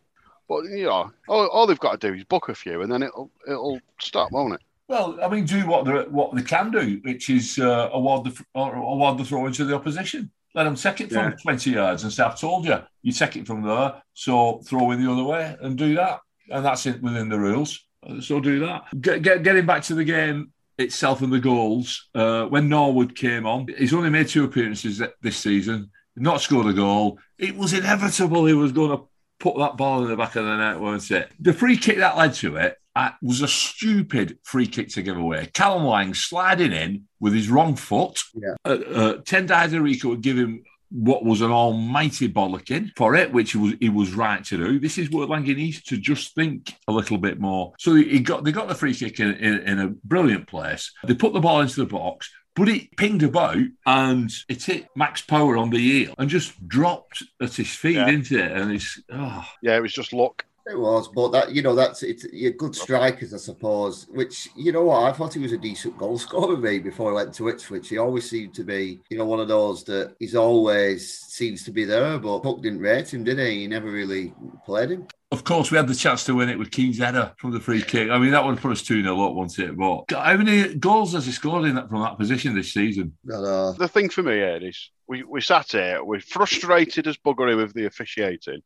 But 0.47 0.63
you 0.65 0.85
know, 0.85 1.11
all, 1.27 1.47
all 1.47 1.67
they've 1.67 1.79
got 1.79 1.99
to 1.99 2.07
do 2.09 2.15
is 2.15 2.23
book 2.23 2.49
a 2.49 2.55
few, 2.55 2.81
and 2.83 2.91
then 2.91 3.03
it'll 3.03 3.31
it'll 3.47 3.79
stop, 3.99 4.31
won't 4.31 4.53
it? 4.53 4.61
well, 4.87 5.17
I 5.23 5.27
mean, 5.27 5.45
do 5.45 5.65
what 5.67 5.83
they 5.85 5.91
what 5.91 6.35
they 6.35 6.43
can 6.43 6.71
do, 6.71 7.01
which 7.03 7.29
is 7.29 7.57
uh, 7.59 7.89
award 7.91 8.25
the 8.25 8.45
or 8.53 8.75
award 8.75 9.17
the 9.17 9.25
throw 9.25 9.45
into 9.47 9.65
the 9.65 9.75
opposition. 9.75 10.31
Let 10.53 10.63
them 10.65 10.75
take 10.75 11.01
it 11.01 11.11
from 11.11 11.31
Yeah. 11.31 11.35
20 11.41 11.71
yards 11.71 12.03
and 12.03 12.13
say, 12.13 12.23
I've 12.23 12.39
told 12.39 12.63
you, 12.65 12.77
you 13.01 13.11
take 13.11 13.35
it 13.35 13.45
from 13.45 13.61
there, 13.63 14.01
so 14.13 14.61
throw 14.65 14.91
in 14.91 15.03
the 15.03 15.11
other 15.11 15.23
way 15.25 15.53
and 15.59 15.77
do 15.77 15.95
that. 15.95 16.21
And 16.49 16.65
that's 16.65 16.85
it 16.85 17.01
within 17.01 17.29
the 17.29 17.39
rules. 17.39 17.85
So 18.21 18.39
do 18.39 18.59
that. 18.59 18.83
Get, 19.01 19.21
get, 19.21 19.43
getting 19.43 19.65
back 19.65 19.83
to 19.83 19.95
the 19.95 20.03
game 20.03 20.51
itself 20.77 21.21
and 21.21 21.33
the 21.33 21.39
goals, 21.39 22.09
uh, 22.13 22.45
when 22.45 22.69
Norwood 22.69 23.15
came 23.15 23.45
on, 23.45 23.67
he's 23.77 23.93
only 23.93 24.09
made 24.09 24.27
two 24.27 24.43
appearances 24.43 24.99
th- 24.99 25.11
this 25.21 25.37
season, 25.37 25.89
not 26.15 26.41
scored 26.41 26.67
a 26.67 26.73
goal. 26.73 27.19
It 27.37 27.55
was 27.55 27.73
inevitable 27.73 28.45
he 28.45 28.53
was 28.53 28.71
going 28.71 28.95
to 28.95 29.05
put 29.39 29.57
that 29.57 29.77
ball 29.77 30.03
in 30.03 30.09
the 30.09 30.17
back 30.17 30.35
of 30.35 30.45
the 30.45 30.57
net, 30.57 30.79
weren't 30.79 31.09
it? 31.11 31.31
The 31.39 31.53
free 31.53 31.77
kick 31.77 31.97
that 31.97 32.17
led 32.17 32.33
to 32.35 32.57
it 32.57 32.77
uh, 32.95 33.11
was 33.21 33.41
a 33.41 33.47
stupid 33.47 34.37
free 34.43 34.67
kick 34.67 34.89
to 34.89 35.01
give 35.01 35.17
away. 35.17 35.49
Callum 35.53 35.85
Lang 35.85 36.13
sliding 36.13 36.71
in 36.71 37.07
with 37.19 37.33
his 37.33 37.49
wrong 37.49 37.75
foot. 37.75 38.21
Yeah. 38.33 38.55
Uh, 38.63 38.69
uh, 38.69 39.13
Tendayi 39.21 39.69
Darikwa 39.69 40.05
would 40.05 40.21
give 40.21 40.37
him 40.37 40.63
what 40.95 41.25
was 41.25 41.41
an 41.41 41.51
almighty 41.51 42.29
bollocking 42.29 42.89
for 42.95 43.15
it, 43.15 43.33
which 43.33 43.51
he 43.51 43.57
was 43.57 43.73
he 43.81 43.89
was 43.89 44.13
right 44.13 44.43
to 44.45 44.57
do. 44.57 44.79
This 44.79 44.97
is 44.97 45.09
what 45.09 45.29
Lang 45.29 45.43
needs 45.43 45.81
to 45.83 45.97
just 45.97 46.33
think 46.35 46.73
a 46.87 46.91
little 46.91 47.17
bit 47.17 47.39
more. 47.39 47.73
So 47.79 47.95
he 47.95 48.19
got 48.19 48.43
they 48.43 48.51
got 48.51 48.67
the 48.69 48.75
free 48.75 48.93
kick 48.93 49.19
in, 49.19 49.33
in, 49.33 49.59
in 49.61 49.79
a 49.79 49.87
brilliant 50.03 50.47
place. 50.47 50.91
They 51.05 51.13
put 51.13 51.33
the 51.33 51.41
ball 51.41 51.61
into 51.61 51.75
the 51.75 51.85
box. 51.85 52.31
But 52.55 52.69
it 52.69 52.95
pinged 52.95 53.21
about 53.21 53.57
and 53.85 54.31
it 54.47 54.63
hit 54.63 54.87
Max 54.95 55.21
Power 55.21 55.57
on 55.57 55.71
the 55.71 55.77
heel 55.77 56.13
and 56.17 56.29
just 56.29 56.65
dropped 56.69 57.21
at 57.41 57.53
his 57.53 57.69
feet, 57.75 57.95
Yeah. 57.95 58.07
into 58.07 58.41
it? 58.41 58.49
And 58.53 58.71
it's 58.71 58.97
oh, 59.11 59.45
Yeah, 59.61 59.75
it 59.75 59.81
was 59.81 59.91
just 59.91 60.13
luck. 60.13 60.45
It 60.67 60.79
was, 60.79 61.07
but 61.09 61.29
that 61.29 61.51
you 61.51 61.61
know 61.61 61.75
that's 61.75 62.01
it's 62.01 62.25
you're 62.33 62.51
good 62.51 62.75
strikers, 62.75 63.35
I 63.35 63.37
suppose. 63.37 64.07
Which 64.09 64.49
you 64.55 64.71
know 64.71 64.85
what 64.85 65.03
I 65.03 65.11
thought 65.11 65.35
he 65.35 65.39
was 65.39 65.51
a 65.51 65.59
decent 65.59 65.95
goal 65.95 66.17
scorer 66.17 66.57
me 66.57 66.79
before 66.79 67.11
he 67.11 67.15
went 67.15 67.35
to 67.35 67.49
Ipswich. 67.49 67.89
He 67.89 67.99
always 67.99 68.27
seemed 68.27 68.55
to 68.55 68.63
be 68.63 68.99
you 69.09 69.17
know 69.17 69.25
one 69.25 69.39
of 69.39 69.47
those 69.47 69.83
that 69.83 70.15
he's 70.17 70.35
always 70.35 71.19
seems 71.19 71.63
to 71.65 71.71
be 71.71 71.85
there, 71.85 72.17
but 72.17 72.39
Puck 72.39 72.61
didn't 72.61 72.79
rate 72.79 73.13
him, 73.13 73.23
did 73.23 73.37
he? 73.37 73.61
He 73.61 73.67
never 73.67 73.91
really 73.91 74.33
played 74.65 74.89
him. 74.89 75.07
Of 75.31 75.43
course, 75.43 75.69
we 75.69 75.77
had 75.77 75.87
the 75.87 75.93
chance 75.93 76.23
to 76.25 76.35
win 76.35 76.49
it 76.49 76.57
with 76.57 76.71
Keane's 76.71 76.97
header 76.97 77.33
from 77.37 77.51
the 77.51 77.59
free 77.59 77.81
kick. 77.81 78.09
I 78.09 78.17
mean, 78.17 78.31
that 78.31 78.45
one 78.45 78.57
put 78.57 78.71
us 78.71 78.81
2 78.83 79.03
0 79.03 79.21
up, 79.21 79.33
wasn't 79.33 79.69
it? 79.69 79.77
But 79.77 80.05
how 80.11 80.37
many 80.37 80.75
goals 80.75 81.13
has 81.13 81.25
he 81.25 81.31
scored 81.31 81.65
in 81.65 81.75
that 81.75 81.89
from 81.89 82.01
that 82.01 82.17
position 82.17 82.55
this 82.55 82.73
season? 82.73 83.17
But, 83.23 83.43
uh, 83.43 83.71
The 83.73 83.87
thing 83.87 84.09
for 84.09 84.23
me, 84.23 84.39
Ed, 84.39 84.63
is 84.63 84.91
we, 85.07 85.23
we 85.23 85.41
sat 85.41 85.71
here, 85.71 86.03
we're 86.03 86.21
frustrated 86.21 87.07
as 87.07 87.17
buggery 87.17 87.57
with 87.57 87.73
the 87.73 87.85
officiating. 87.85 88.61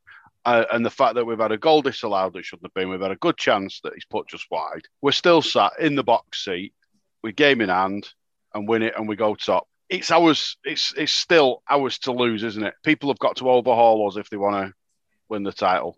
Uh, 0.46 0.66
and 0.72 0.86
the 0.86 0.90
fact 0.90 1.16
that 1.16 1.26
we've 1.26 1.40
had 1.40 1.52
a 1.52 1.58
goal 1.58 1.82
disallowed 1.82 2.34
that 2.34 2.46
shouldn't 2.46 2.66
have 2.66 2.74
been, 2.74 2.90
we've 2.90 3.02
had 3.02 3.12
a 3.12 3.18
good 3.18 3.38
chance 3.38 3.82
that 3.84 3.94
he's 3.94 4.06
put 4.06 4.28
just 4.28 4.46
wide. 4.50 4.84
We're 5.02 5.12
still 5.12 5.42
sat 5.42 5.74
in 5.80 5.96
the 5.96 6.04
box 6.04 6.46
seat, 6.46 6.74
we 7.22 7.34
game 7.34 7.62
in 7.62 7.70
hand 7.70 8.10
and 8.54 8.68
win 8.68 8.84
it, 8.84 8.94
and 8.98 9.08
we 9.08 9.16
go 9.16 9.36
top. 9.36 9.68
It's 9.90 10.12
ours. 10.12 10.58
It's 10.64 10.94
it's 10.96 11.12
still 11.12 11.64
ours 11.70 11.98
to 12.00 12.12
lose, 12.12 12.44
isn't 12.44 12.64
it? 12.64 12.76
People 12.84 13.10
have 13.10 13.20
got 13.20 13.38
to 13.38 13.50
overhaul 13.50 14.08
us 14.08 14.18
if 14.18 14.30
they 14.30 14.38
want 14.38 14.68
to 14.68 14.74
win 15.30 15.44
the 15.44 15.52
title. 15.52 15.98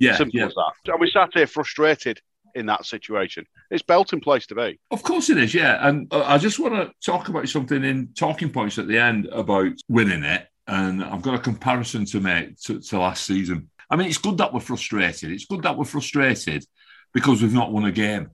Yeah, 0.00 0.16
Simple 0.16 0.40
yeah. 0.40 0.46
as 0.46 0.54
that. 0.54 0.92
And 0.92 1.00
we 1.00 1.10
sat 1.10 1.30
here 1.34 1.46
frustrated 1.46 2.20
in 2.54 2.66
that 2.66 2.84
situation. 2.84 3.46
It's 3.70 3.82
belting 3.82 4.20
place 4.20 4.46
to 4.48 4.54
be. 4.54 4.78
Of 4.90 5.02
course 5.02 5.30
it 5.30 5.38
is, 5.38 5.54
yeah. 5.54 5.86
And 5.86 6.12
uh, 6.12 6.24
I 6.24 6.38
just 6.38 6.58
want 6.58 6.74
to 6.74 6.92
talk 7.04 7.28
about 7.28 7.48
something 7.48 7.84
in 7.84 8.08
talking 8.14 8.50
points 8.50 8.78
at 8.78 8.88
the 8.88 8.98
end 8.98 9.26
about 9.26 9.72
winning 9.88 10.24
it. 10.24 10.46
And 10.66 11.02
I've 11.02 11.22
got 11.22 11.34
a 11.34 11.38
comparison 11.38 12.04
to 12.06 12.20
make 12.20 12.60
to, 12.62 12.80
to 12.80 12.98
last 12.98 13.24
season. 13.24 13.70
I 13.90 13.96
mean, 13.96 14.08
it's 14.08 14.18
good 14.18 14.38
that 14.38 14.52
we're 14.52 14.60
frustrated. 14.60 15.30
It's 15.30 15.46
good 15.46 15.62
that 15.62 15.76
we're 15.76 15.84
frustrated 15.84 16.64
because 17.12 17.42
we've 17.42 17.54
not 17.54 17.72
won 17.72 17.84
a 17.84 17.92
game. 17.92 18.30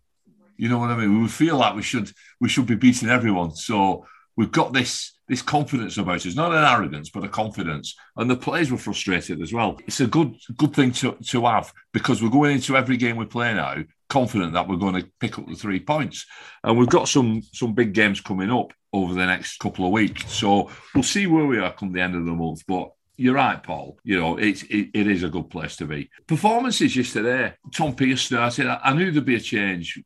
You 0.57 0.69
know 0.69 0.79
what 0.79 0.91
I 0.91 0.97
mean? 0.97 1.23
We 1.23 1.29
feel 1.29 1.57
like 1.57 1.75
we 1.75 1.83
should 1.83 2.11
we 2.41 2.49
should 2.49 2.67
be 2.67 2.77
beating 2.77 3.09
everyone. 3.09 3.55
So 3.55 4.07
we've 4.37 4.53
got 4.53 4.73
this 4.73 5.13
this 5.27 5.43
confidence 5.43 5.97
about 5.97 6.27
us, 6.27 6.35
not 6.35 6.53
an 6.53 6.65
arrogance, 6.65 7.11
but 7.11 7.25
a 7.25 7.29
confidence. 7.29 7.97
And 8.17 8.31
the 8.31 8.37
players 8.37 8.71
were 8.71 8.79
frustrated 8.79 9.41
as 9.41 9.53
well. 9.53 9.79
It's 9.87 10.01
a 10.01 10.07
good 10.07 10.37
good 10.57 10.75
thing 10.75 10.93
to, 10.93 11.17
to 11.31 11.47
have 11.47 11.73
because 11.93 12.23
we're 12.23 12.29
going 12.29 12.53
into 12.53 12.77
every 12.77 12.97
game 12.97 13.17
we 13.17 13.25
play 13.25 13.53
now 13.55 13.83
confident 14.09 14.53
that 14.53 14.69
we're 14.69 14.77
going 14.77 14.95
to 14.95 15.11
pick 15.19 15.39
up 15.39 15.47
the 15.49 15.57
three 15.57 15.81
points. 15.81 16.27
And 16.63 16.79
we've 16.79 16.89
got 16.89 17.09
some 17.09 17.43
some 17.53 17.75
big 17.75 17.93
games 17.95 18.21
coming 18.21 18.51
up 18.51 18.73
over 18.93 19.13
the 19.13 19.27
next 19.27 19.59
couple 19.59 19.85
of 19.85 19.93
weeks. 19.93 20.31
So 20.33 20.71
we'll 20.95 21.03
see 21.03 21.27
where 21.27 21.47
we 21.47 21.59
are 21.59 21.73
come 21.73 21.93
the 21.93 22.01
end 22.01 22.15
of 22.15 22.25
the 22.25 22.33
month. 22.33 22.63
But 22.67 22.93
you're 23.17 23.35
right, 23.35 23.63
Paul. 23.63 23.99
You 24.05 24.19
know, 24.19 24.37
it's 24.37 24.63
it, 24.65 24.91
it 24.93 25.07
is 25.07 25.23
a 25.23 25.29
good 25.29 25.51
place 25.51 25.77
to 25.77 25.87
be. 25.87 26.11
Performances 26.27 26.97
yesterday. 26.97 27.55
Tom 27.73 27.95
Pearce 27.95 28.23
started. 28.23 28.67
I, 28.67 28.81
I 28.83 28.93
knew 28.93 29.11
there'd 29.11 29.25
be 29.25 29.37
a 29.37 29.41
change 29.41 30.03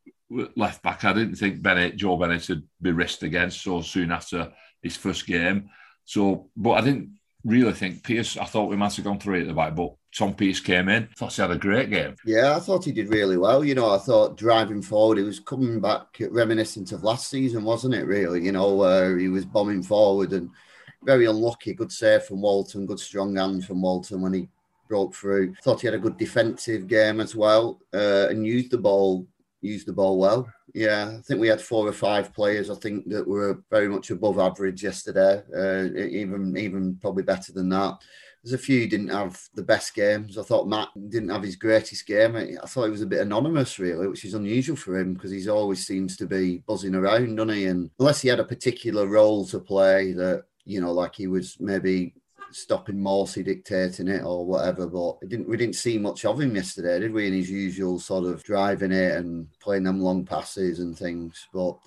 left 0.57 0.83
back. 0.83 1.05
I 1.05 1.12
didn't 1.12 1.37
think 1.37 1.62
Bennett, 1.62 1.97
Joe 1.97 2.17
Bennett, 2.17 2.49
would 2.49 2.69
be 2.81 2.93
risked 2.93 3.23
against 3.23 3.62
so 3.62 3.81
soon 3.81 4.12
after 4.12 4.53
his 4.83 4.97
first 4.97 5.27
game. 5.27 5.71
So, 6.05 6.50
but 6.57 6.73
I 6.73 6.81
didn't 6.83 7.19
really 7.45 7.73
think 7.73 8.03
Pearce. 8.03 8.37
I 8.37 8.45
thought 8.45 8.69
we 8.69 8.77
might 8.77 8.95
have 8.95 9.05
gone 9.05 9.19
three 9.19 9.41
at 9.41 9.47
the 9.47 9.55
back, 9.55 9.75
but 9.75 9.95
Tom 10.15 10.35
Pearce 10.35 10.61
came 10.61 10.88
in. 10.88 11.09
Thought 11.17 11.35
he 11.35 11.43
had 11.43 11.50
a 11.50 11.59
great 11.59 11.91
game. 11.91 12.15
Yeah, 12.25 12.57
I 12.57 12.61
thought 12.61 12.85
he 12.85 12.93
did 12.93 13.09
really 13.09 13.37
well. 13.37 13.65
You 13.65 13.75
know, 13.75 13.91
I 13.91 13.99
thought 13.99 14.37
driving 14.37 14.83
forward, 14.83 15.19
he 15.19 15.25
was 15.25 15.41
coming 15.41 15.81
back 15.81 16.07
reminiscent 16.31 16.93
of 16.93 17.05
last 17.05 17.29
season, 17.29 17.65
wasn't 17.65 17.95
it? 17.95 18.07
Really, 18.07 18.45
you 18.45 18.53
know, 18.53 18.75
where 18.75 19.19
he 19.19 19.29
was 19.29 19.45
bombing 19.45 19.83
forward 19.83 20.33
and 20.33 20.50
very 21.05 21.26
unlucky. 21.26 21.75
Good 21.75 21.93
save 21.93 22.25
from 22.25 22.43
Walton, 22.43 22.87
good 22.87 23.00
strong 23.00 23.37
hand 23.37 23.64
from 23.64 23.83
Walton 23.83 24.21
when 24.21 24.35
he 24.35 24.49
broke 24.88 25.14
through. 25.14 25.55
Thought 25.62 25.83
he 25.83 25.87
had 25.87 25.95
a 25.95 25.99
good 25.99 26.17
defensive 26.17 26.87
game 26.88 27.21
as 27.21 27.37
well 27.37 27.81
uh, 27.95 28.28
and 28.31 28.47
used 28.47 28.71
the 28.71 28.78
ball, 28.78 29.26
used 29.61 29.87
the 29.87 29.93
ball 29.93 30.19
well. 30.19 30.50
Yeah, 30.75 31.17
I 31.19 31.23
think 31.23 31.40
we 31.40 31.49
had 31.49 31.61
four 31.61 31.87
or 31.87 31.93
five 31.93 32.33
players. 32.35 32.71
I 32.71 32.75
think 32.75 33.09
that 33.09 33.26
were 33.26 33.62
very 33.71 33.88
much 33.88 34.11
above 34.11 34.38
average 34.38 34.83
yesterday, 34.83 35.43
uh, 35.57 35.99
even 35.99 36.57
even 36.57 36.99
probably 37.00 37.23
better 37.23 37.52
than 37.52 37.69
that. 37.71 37.99
There's 38.45 38.52
a 38.52 38.59
few 38.59 38.88
didn't 38.88 39.09
have 39.09 39.40
the 39.55 39.62
best 39.62 39.95
games. 39.95 40.38
I 40.38 40.43
thought 40.43 40.69
Matt 40.69 40.88
didn't 41.09 41.31
have 41.31 41.43
his 41.43 41.57
greatest 41.57 42.07
game. 42.07 42.37
I 42.37 42.67
thought 42.67 42.85
he 42.85 42.90
was 42.90 43.02
a 43.02 43.07
bit 43.07 43.21
anonymous, 43.21 43.78
really, 43.78 44.07
which 44.07 44.25
is 44.25 44.35
unusual 44.35 44.76
for 44.76 44.99
him 44.99 45.14
because 45.14 45.31
he's 45.31 45.49
always 45.49 45.87
seems 45.87 46.17
to 46.19 46.26
be 46.26 46.62
buzzing 46.67 46.95
around, 46.95 47.35
doesn't 47.35 47.55
he? 47.55 47.67
And 47.67 47.90
unless 47.99 48.21
he 48.23 48.28
had 48.28 48.40
a 48.40 48.45
particular 48.45 49.07
role 49.07 49.45
to 49.47 49.59
play 49.59 50.12
that, 50.12 50.45
you 50.68 50.80
know, 50.82 50.92
like 50.92 51.14
he 51.14 51.26
was 51.26 51.56
maybe 51.58 52.14
stopping 52.50 52.96
Morsy 52.96 53.44
dictating 53.44 54.08
it 54.08 54.22
or 54.22 54.44
whatever, 54.44 54.87
but 54.87 55.16
it 55.22 55.30
didn't 55.30 55.48
we 55.48 55.56
didn't 55.56 55.76
see 55.76 55.98
much 55.98 56.25
of 56.25 56.40
him 56.40 56.54
yesterday, 56.54 57.00
did 57.00 57.12
we? 57.12 57.26
In 57.26 57.32
his 57.32 57.50
usual 57.50 57.98
sort 57.98 58.25
of 58.25 58.44
driving 58.44 58.92
it 58.92 59.16
and 59.16 59.48
playing 59.60 59.84
them 59.84 60.00
long 60.00 60.25
passes 60.25 60.78
and 60.78 60.96
things. 60.96 61.48
But 61.52 61.78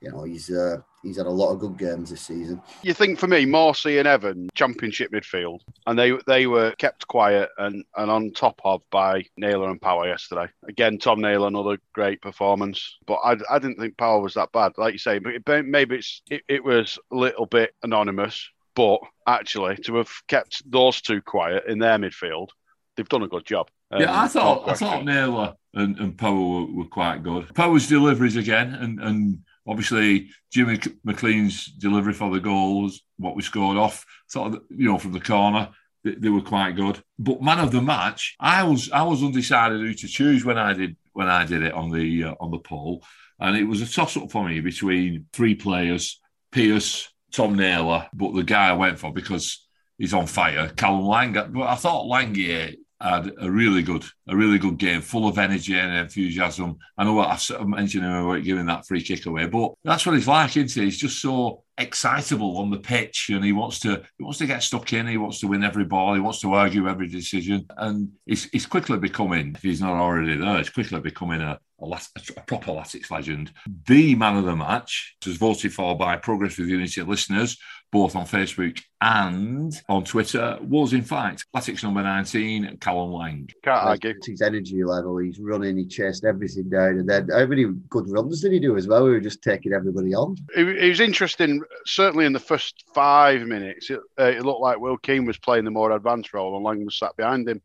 you 0.00 0.10
know, 0.10 0.22
he's 0.22 0.50
uh, 0.50 0.78
he's 1.02 1.16
had 1.18 1.26
a 1.26 1.30
lot 1.30 1.52
of 1.52 1.58
good 1.58 1.76
games 1.76 2.10
this 2.10 2.22
season. 2.22 2.60
You 2.82 2.94
think 2.94 3.18
for 3.18 3.26
me, 3.26 3.44
Morsy 3.44 3.98
and 3.98 4.08
Evan, 4.08 4.48
championship 4.54 5.12
midfield, 5.12 5.60
and 5.86 5.98
they 5.98 6.12
they 6.26 6.46
were 6.46 6.72
kept 6.72 7.06
quiet 7.06 7.50
and, 7.58 7.84
and 7.96 8.10
on 8.10 8.32
top 8.32 8.60
of 8.64 8.82
by 8.90 9.24
Naylor 9.36 9.70
and 9.70 9.80
Power 9.80 10.06
yesterday. 10.06 10.46
Again, 10.68 10.98
Tom 10.98 11.20
Naylor, 11.20 11.48
another 11.48 11.78
great 11.92 12.22
performance, 12.22 12.96
but 13.06 13.18
I, 13.24 13.36
I 13.50 13.58
didn't 13.58 13.78
think 13.78 13.98
Power 13.98 14.20
was 14.20 14.34
that 14.34 14.52
bad, 14.52 14.72
like 14.78 14.92
you 14.94 14.98
say. 14.98 15.18
But 15.18 15.34
it, 15.34 15.66
maybe 15.66 15.96
it's 15.96 16.22
it, 16.30 16.42
it 16.48 16.64
was 16.64 16.98
a 17.12 17.16
little 17.16 17.46
bit 17.46 17.74
anonymous, 17.82 18.48
but 18.74 19.00
actually 19.26 19.76
to 19.84 19.96
have 19.96 20.10
kept 20.28 20.62
those 20.70 21.00
two 21.02 21.20
quiet 21.20 21.64
in 21.66 21.78
their 21.78 21.98
midfield, 21.98 22.48
they've 22.96 23.08
done 23.08 23.22
a 23.22 23.28
good 23.28 23.44
job. 23.44 23.68
Yeah, 23.92 24.12
I 24.12 24.22
Um, 24.24 24.28
thought 24.30 24.68
I 24.68 24.74
thought. 24.74 25.04
Naylor 25.04 25.54
and, 25.74 25.98
and 25.98 26.16
Power 26.16 26.34
were, 26.40 26.66
were 26.72 26.84
quite 26.86 27.22
good. 27.22 27.54
Power's 27.54 27.86
deliveries 27.88 28.36
again, 28.36 28.74
and 28.74 28.98
and 29.00 29.38
obviously 29.70 30.28
Jimmy 30.50 30.78
McClean's 31.06 31.66
delivery 31.66 32.12
for 32.12 32.30
the 32.30 32.40
goals, 32.40 33.02
what 33.18 33.36
we 33.36 33.42
scored 33.42 33.76
off, 33.76 34.04
sort 34.26 34.54
of 34.54 34.62
you 34.70 34.90
know 34.90 34.98
from 34.98 35.12
the 35.12 35.20
corner, 35.20 35.70
they, 36.02 36.16
they 36.16 36.28
were 36.28 36.42
quite 36.42 36.76
good. 36.76 37.02
But 37.18 37.40
man 37.40 37.60
of 37.60 37.70
the 37.70 37.80
match, 37.80 38.36
I 38.40 38.64
was 38.64 38.90
I 38.90 39.02
was 39.02 39.22
undecided 39.22 39.80
who 39.80 39.94
to 39.94 40.08
choose 40.08 40.44
when 40.44 40.58
I 40.58 40.72
did 40.72 40.96
when 41.12 41.28
I 41.28 41.46
did 41.46 41.62
it 41.62 41.72
on 41.72 41.90
the 41.90 42.24
uh, 42.24 42.34
on 42.40 42.50
the 42.50 42.58
poll, 42.58 43.04
and 43.38 43.56
it 43.56 43.64
was 43.64 43.80
a 43.80 43.90
toss 43.90 44.16
up 44.16 44.30
for 44.30 44.46
me 44.46 44.60
between 44.60 45.26
three 45.32 45.54
players: 45.54 46.20
Pearce, 46.50 47.08
Tom 47.32 47.54
Naylor, 47.54 48.08
but 48.12 48.34
the 48.34 48.42
guy 48.42 48.68
I 48.70 48.74
went 48.74 48.98
for 48.98 49.12
because 49.12 49.66
he's 49.98 50.14
on 50.14 50.26
fire, 50.26 50.68
Callum 50.76 51.06
Lang. 51.06 51.32
But 51.32 51.62
I 51.62 51.76
thought 51.76 52.10
Langier 52.10 52.74
had 53.00 53.32
a 53.40 53.50
really 53.50 53.82
good, 53.82 54.04
a 54.28 54.36
really 54.36 54.58
good 54.58 54.78
game, 54.78 55.00
full 55.00 55.26
of 55.26 55.38
energy 55.38 55.78
and 55.78 55.92
enthusiasm. 55.94 56.78
I 56.98 57.04
know 57.04 57.20
I 57.20 57.36
sort 57.36 57.62
of 57.62 57.68
mentioned 57.68 58.04
him 58.04 58.12
about 58.12 58.44
giving 58.44 58.66
that 58.66 58.86
free 58.86 59.02
kick 59.02 59.26
away, 59.26 59.46
but 59.46 59.72
that's 59.84 60.04
what 60.04 60.14
he's 60.14 60.28
like, 60.28 60.56
isn't 60.56 60.70
he? 60.70 60.84
He's 60.84 60.98
just 60.98 61.20
so 61.20 61.64
excitable 61.78 62.58
on 62.58 62.70
the 62.70 62.78
pitch, 62.78 63.30
and 63.30 63.44
he 63.44 63.52
wants 63.52 63.80
to, 63.80 64.02
he 64.18 64.24
wants 64.24 64.38
to 64.38 64.46
get 64.46 64.62
stuck 64.62 64.92
in. 64.92 65.06
He 65.06 65.16
wants 65.16 65.40
to 65.40 65.46
win 65.46 65.64
every 65.64 65.84
ball. 65.84 66.14
He 66.14 66.20
wants 66.20 66.40
to 66.42 66.52
argue 66.52 66.88
every 66.88 67.08
decision, 67.08 67.66
and 67.76 68.10
he's, 68.26 68.44
he's 68.50 68.66
quickly 68.66 68.98
becoming, 68.98 69.54
if 69.54 69.62
he's 69.62 69.80
not 69.80 69.94
already 69.94 70.36
there, 70.36 70.58
he's 70.58 70.70
quickly 70.70 71.00
becoming 71.00 71.40
a. 71.40 71.58
A, 71.82 71.98
a 72.36 72.40
proper 72.42 72.72
Latics 72.72 73.10
legend. 73.10 73.52
The 73.86 74.14
man 74.14 74.36
of 74.36 74.44
the 74.44 74.54
match 74.54 75.16
was 75.24 75.38
voted 75.38 75.72
for 75.72 75.96
by 75.96 76.18
Progress 76.18 76.58
with 76.58 76.68
Unity 76.68 77.00
listeners, 77.00 77.56
both 77.92 78.14
on 78.14 78.24
Facebook 78.24 78.80
and 79.00 79.80
on 79.88 80.04
Twitter, 80.04 80.58
was 80.62 80.92
in 80.92 81.02
fact 81.02 81.46
Latics 81.54 81.82
number 81.82 82.02
19, 82.02 82.76
Callum 82.78 83.12
Lang. 83.12 83.48
Can't 83.64 83.86
argue. 83.86 84.14
His 84.24 84.42
energy 84.42 84.84
level, 84.84 85.18
he's 85.18 85.38
running, 85.40 85.76
he 85.76 85.86
chased 85.86 86.24
everything 86.24 86.68
down, 86.68 86.98
and 86.98 87.08
then 87.08 87.28
how 87.32 87.46
many 87.46 87.64
good 87.88 88.08
runs 88.08 88.40
did 88.40 88.52
he 88.52 88.60
do 88.60 88.76
as 88.76 88.86
well? 88.86 89.04
We 89.04 89.10
were 89.10 89.20
just 89.20 89.42
taking 89.42 89.72
everybody 89.72 90.14
on. 90.14 90.36
It, 90.56 90.68
it 90.68 90.88
was 90.88 91.00
interesting, 91.00 91.62
certainly 91.86 92.26
in 92.26 92.32
the 92.32 92.38
first 92.38 92.84
five 92.94 93.42
minutes. 93.42 93.90
It, 93.90 94.00
uh, 94.18 94.24
it 94.24 94.44
looked 94.44 94.60
like 94.60 94.78
Will 94.78 94.98
Keane 94.98 95.24
was 95.24 95.38
playing 95.38 95.64
the 95.64 95.70
more 95.70 95.92
advanced 95.92 96.32
role 96.32 96.56
and 96.56 96.64
Lang 96.64 96.84
was 96.84 96.98
sat 96.98 97.16
behind 97.16 97.48
him, 97.48 97.60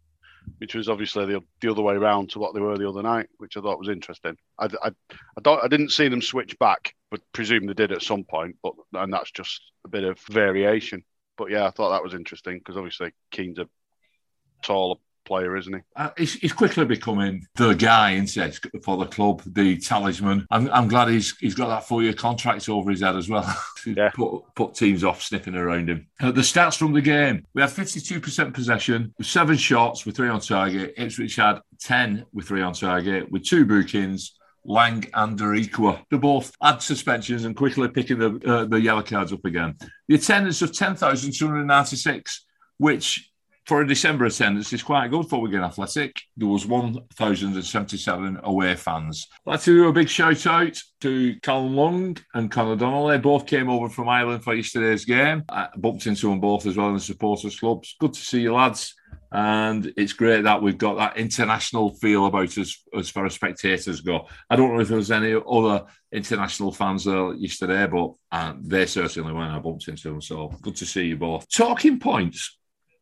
which 0.58 0.76
was 0.76 0.90
obviously 0.90 1.26
the, 1.26 1.42
the 1.62 1.72
other 1.72 1.82
way 1.82 1.96
around 1.96 2.30
to 2.32 2.40
what 2.40 2.54
they 2.54 2.62
were 2.62 2.78
the 2.78 2.90
other 2.90 3.04
night, 3.04 3.28
which 3.38 3.58
I 3.58 3.62
thought 3.62 3.80
was 3.80 3.90
interesting. 3.90 4.38
I, 4.60 4.66
I, 4.84 4.90
I, 4.90 5.42
don't, 5.42 5.64
I 5.64 5.68
didn't 5.68 5.92
see 5.92 6.08
them 6.08 6.22
switch 6.22 6.58
back, 6.60 6.94
but 7.16 7.32
presume 7.34 7.66
they 7.66 7.74
did 7.74 7.92
at 7.92 8.02
some 8.02 8.24
point, 8.24 8.58
but 8.62 8.74
and 8.94 9.14
that's 9.14 9.32
just 9.32 9.62
a 9.86 9.88
bit 9.88 10.04
of 10.04 10.20
variation. 10.30 11.04
But 11.38 11.52
yeah, 11.52 11.66
I 11.66 11.72
thought 11.72 11.92
that 11.92 12.04
was 12.04 12.14
interesting 12.14 12.60
because 12.60 12.78
obviously 12.78 13.14
Keane's 13.32 13.60
a 13.60 13.68
tall, 14.62 15.00
player, 15.26 15.56
isn't 15.56 15.74
he? 15.74 15.80
Uh, 15.96 16.10
he's, 16.18 16.34
he's 16.36 16.54
quickly 16.54 16.86
becoming 16.86 17.46
the 17.56 17.74
guy, 17.74 18.12
isn't 18.12 18.54
he, 18.54 18.80
for 18.80 18.98
the 18.98 19.06
club, 19.06 19.42
the 19.46 19.78
talisman. 19.78 20.46
I'm, 20.52 20.70
I'm 20.72 20.88
glad 20.88 21.10
he's 21.10 21.36
he's 21.38 21.56
got 21.56 21.68
that 21.70 21.88
four 21.88 22.04
year 22.04 22.14
contract 22.14 22.70
over 22.70 22.92
his 22.92 23.02
head 23.02 23.16
as 23.16 23.30
well. 23.30 23.46
Yeah. 23.88 24.10
put, 24.16 24.42
put 24.56 24.74
teams 24.74 25.04
off 25.04 25.22
sniffing 25.22 25.54
around 25.54 25.92
him. 25.92 26.08
Uh, 26.20 26.32
the 26.32 26.42
stats 26.42 26.76
from 26.76 26.92
the 26.92 27.02
game 27.02 27.46
we 27.54 27.62
had 27.62 27.70
52% 27.70 28.52
possession, 28.52 29.14
with 29.20 29.28
seven 29.28 29.58
shots 29.58 30.08
with 30.08 30.16
three 30.16 30.28
on 30.28 30.40
target. 30.40 30.96
Ipswich 30.98 31.36
had 31.36 31.60
10 31.82 32.26
with 32.34 32.48
three 32.48 32.64
on 32.64 32.74
target, 32.74 33.32
with 33.32 33.44
two 33.44 33.64
bookings. 33.64 34.34
Lang 34.66 35.06
and 35.14 35.38
Darikwa. 35.38 36.04
They 36.10 36.18
both 36.18 36.52
had 36.62 36.82
suspensions 36.82 37.46
and 37.46 37.56
quickly 37.56 37.88
picking 37.88 38.20
the 38.20 38.42
uh, 38.46 38.66
the 38.66 38.82
yellow 38.82 39.04
cards 39.04 39.32
up 39.32 39.46
again. 39.46 39.76
The 40.08 40.16
attendance 40.16 40.62
of 40.62 40.74
10,296, 40.74 42.46
which 42.78 43.32
for 43.66 43.82
a 43.82 43.88
December 43.88 44.26
attendance 44.26 44.72
is 44.74 44.84
quite 44.84 45.10
good 45.10 45.28
for 45.28 45.42
Wigan 45.42 45.64
Athletic. 45.64 46.22
There 46.38 46.48
was 46.48 46.68
1,077 46.68 48.40
away 48.44 48.76
fans. 48.76 49.28
I'd 49.46 49.52
like 49.52 49.62
to 49.62 49.76
do 49.76 49.88
a 49.88 49.94
big 49.94 50.08
shout 50.08 50.46
out 50.46 50.80
to 51.02 51.36
Callum 51.42 51.76
Long 51.76 52.18
and 52.36 52.52
Conor 52.52 52.76
Donnelly. 52.76 53.18
They 53.18 53.22
both 53.22 53.48
came 53.48 53.70
over 53.70 53.90
from 53.90 54.08
Ireland 54.08 54.44
for 54.44 54.54
yesterday's 54.54 55.06
game. 55.06 55.44
I 55.50 55.70
bumped 55.78 56.06
into 56.06 56.30
them 56.30 56.40
both 56.40 56.68
as 56.68 56.78
well 56.78 56.90
in 56.90 56.94
the 56.96 57.00
supporters 57.00 57.60
clubs. 57.60 57.96
Good 58.00 58.14
to 58.14 58.20
see 58.20 58.42
you 58.42 58.54
lads. 58.54 58.94
And 59.32 59.92
it's 59.98 60.14
great 60.14 60.44
that 60.44 60.62
we've 60.62 60.78
got 60.78 60.98
that 60.98 61.18
international 61.18 61.96
feel 61.96 62.26
about 62.26 62.58
us 62.58 62.84
as 62.98 63.10
far 63.10 63.26
as 63.26 63.34
spectators 63.34 64.02
go. 64.02 64.28
I 64.50 64.56
don't 64.56 64.74
know 64.74 64.80
if 64.80 64.88
there 64.88 64.98
was 64.98 65.12
any 65.12 65.34
other 65.34 65.86
international 66.12 66.72
fans 66.72 67.06
there 67.06 67.34
yesterday, 67.34 67.86
but 67.88 68.14
uh, 68.32 68.54
they 68.62 68.86
certainly 68.86 69.34
when 69.34 69.44
I 69.44 69.60
bumped 69.60 69.88
into 69.88 70.10
them. 70.10 70.22
So 70.22 70.54
good 70.62 70.76
to 70.78 70.86
see 70.86 71.08
you 71.08 71.18
both. 71.18 71.50
Talking 71.50 72.00
points. 72.00 72.58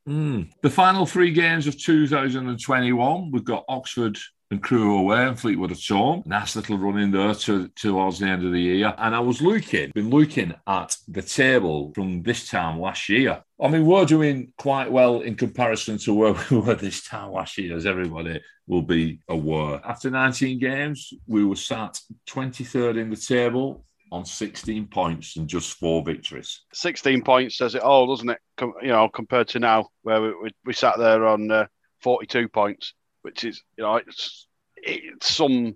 Mm. 0.07 0.49
The 0.61 0.69
final 0.69 1.05
three 1.05 1.31
games 1.31 1.67
of 1.67 1.79
2021, 1.79 3.31
we've 3.31 3.43
got 3.43 3.63
Oxford 3.69 4.17
and 4.53 4.61
Crewe 4.61 4.99
away 4.99 5.25
and 5.25 5.39
Fleetwood 5.39 5.71
at 5.71 5.83
home. 5.85 6.21
Nice 6.25 6.55
little 6.55 6.77
run 6.77 6.99
in 6.99 7.11
there 7.11 7.33
to, 7.33 7.67
towards 7.69 8.19
the 8.19 8.27
end 8.27 8.45
of 8.45 8.51
the 8.51 8.61
year. 8.61 8.93
And 8.99 9.15
I 9.15 9.19
was 9.19 9.41
looking, 9.41 9.91
been 9.95 10.11
looking 10.11 10.53
at 10.67 10.95
the 11.07 11.23
table 11.23 11.91
from 11.95 12.21
this 12.21 12.47
time 12.47 12.79
last 12.79 13.09
year. 13.09 13.43
I 13.59 13.67
mean, 13.67 13.85
we're 13.85 14.05
doing 14.05 14.53
quite 14.57 14.91
well 14.91 15.21
in 15.21 15.35
comparison 15.35 15.97
to 15.99 16.13
where 16.13 16.35
we 16.51 16.59
were 16.59 16.75
this 16.75 17.03
time 17.03 17.31
last 17.31 17.57
year, 17.57 17.75
as 17.75 17.87
everybody 17.87 18.41
will 18.67 18.83
be 18.83 19.19
aware. 19.27 19.81
After 19.83 20.11
19 20.11 20.59
games, 20.59 21.11
we 21.27 21.43
were 21.43 21.55
sat 21.55 21.99
23rd 22.29 23.01
in 23.01 23.09
the 23.09 23.17
table 23.17 23.85
on 24.11 24.23
16 24.23 24.85
points 24.87 25.35
and 25.37 25.47
just 25.47 25.73
four 25.79 26.03
victories. 26.03 26.61
16 26.73 27.23
points 27.23 27.57
says 27.57 27.73
it 27.73 27.81
all, 27.81 28.05
doesn't 28.05 28.29
it? 28.29 28.37
Com- 28.57 28.75
you 28.83 28.89
know, 28.89 29.09
compared 29.09 29.47
to 29.49 29.59
now, 29.59 29.89
where 30.03 30.21
we, 30.21 30.27
we, 30.43 30.49
we 30.65 30.73
sat 30.73 30.99
there 30.99 31.25
on 31.25 31.49
uh, 31.49 31.65
42 32.03 32.49
points, 32.49 32.93
which 33.23 33.43
is, 33.43 33.63
you 33.77 33.83
know, 33.83 33.95
it's, 33.95 34.47
it's 34.77 35.33
some 35.33 35.75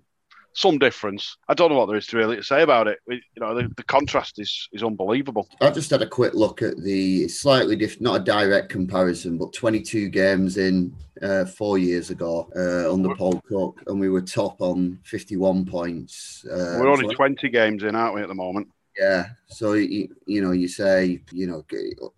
some 0.58 0.78
difference. 0.78 1.36
I 1.48 1.54
don't 1.54 1.70
know 1.70 1.78
what 1.78 1.86
there 1.86 1.96
is 1.96 2.06
to 2.08 2.16
really 2.16 2.36
to 2.36 2.42
say 2.42 2.62
about 2.62 2.88
it. 2.88 2.98
We, 3.06 3.22
you 3.36 3.40
know, 3.40 3.54
the, 3.54 3.68
the 3.76 3.84
contrast 3.84 4.40
is 4.40 4.68
is 4.72 4.82
unbelievable. 4.82 5.48
I 5.60 5.70
just 5.70 5.90
had 5.90 6.02
a 6.02 6.06
quick 6.06 6.34
look 6.34 6.62
at 6.62 6.76
the 6.82 7.28
slightly 7.28 7.76
different, 7.76 8.02
not 8.02 8.20
a 8.20 8.24
direct 8.24 8.68
comparison, 8.68 9.38
but 9.38 9.52
22 9.52 10.08
games 10.08 10.56
in 10.56 10.94
uh, 11.22 11.44
four 11.44 11.78
years 11.78 12.10
ago 12.10 12.50
uh, 12.56 12.92
under 12.92 13.14
Paul 13.14 13.40
Cook, 13.48 13.82
and 13.86 14.00
we 14.00 14.08
were 14.08 14.20
top 14.20 14.60
on 14.60 14.98
51 15.04 15.64
points. 15.64 16.44
Uh, 16.44 16.78
We're 16.80 16.88
only 16.88 17.06
so- 17.08 17.14
20 17.14 17.48
games 17.50 17.84
in, 17.84 17.94
aren't 17.94 18.14
we, 18.14 18.22
at 18.22 18.28
the 18.28 18.34
moment? 18.34 18.68
Yeah. 18.98 19.26
So 19.46 19.74
you, 19.74 20.08
you 20.26 20.42
know, 20.42 20.50
you 20.50 20.66
say, 20.66 21.22
you 21.30 21.46
know, 21.46 21.64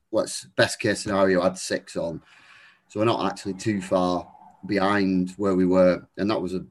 what's 0.09 0.47
best 0.57 0.81
case 0.81 1.03
scenario? 1.03 1.43
Had 1.43 1.59
six 1.59 1.95
on, 1.95 2.23
so 2.89 3.01
we're 3.01 3.07
not 3.07 3.31
actually 3.31 3.55
too 3.55 3.83
far 3.83 4.27
behind 4.67 5.31
where 5.37 5.55
we 5.55 5.67
were, 5.67 6.07
and 6.17 6.31
that 6.31 6.41
was 6.41 6.55
a 6.55 6.65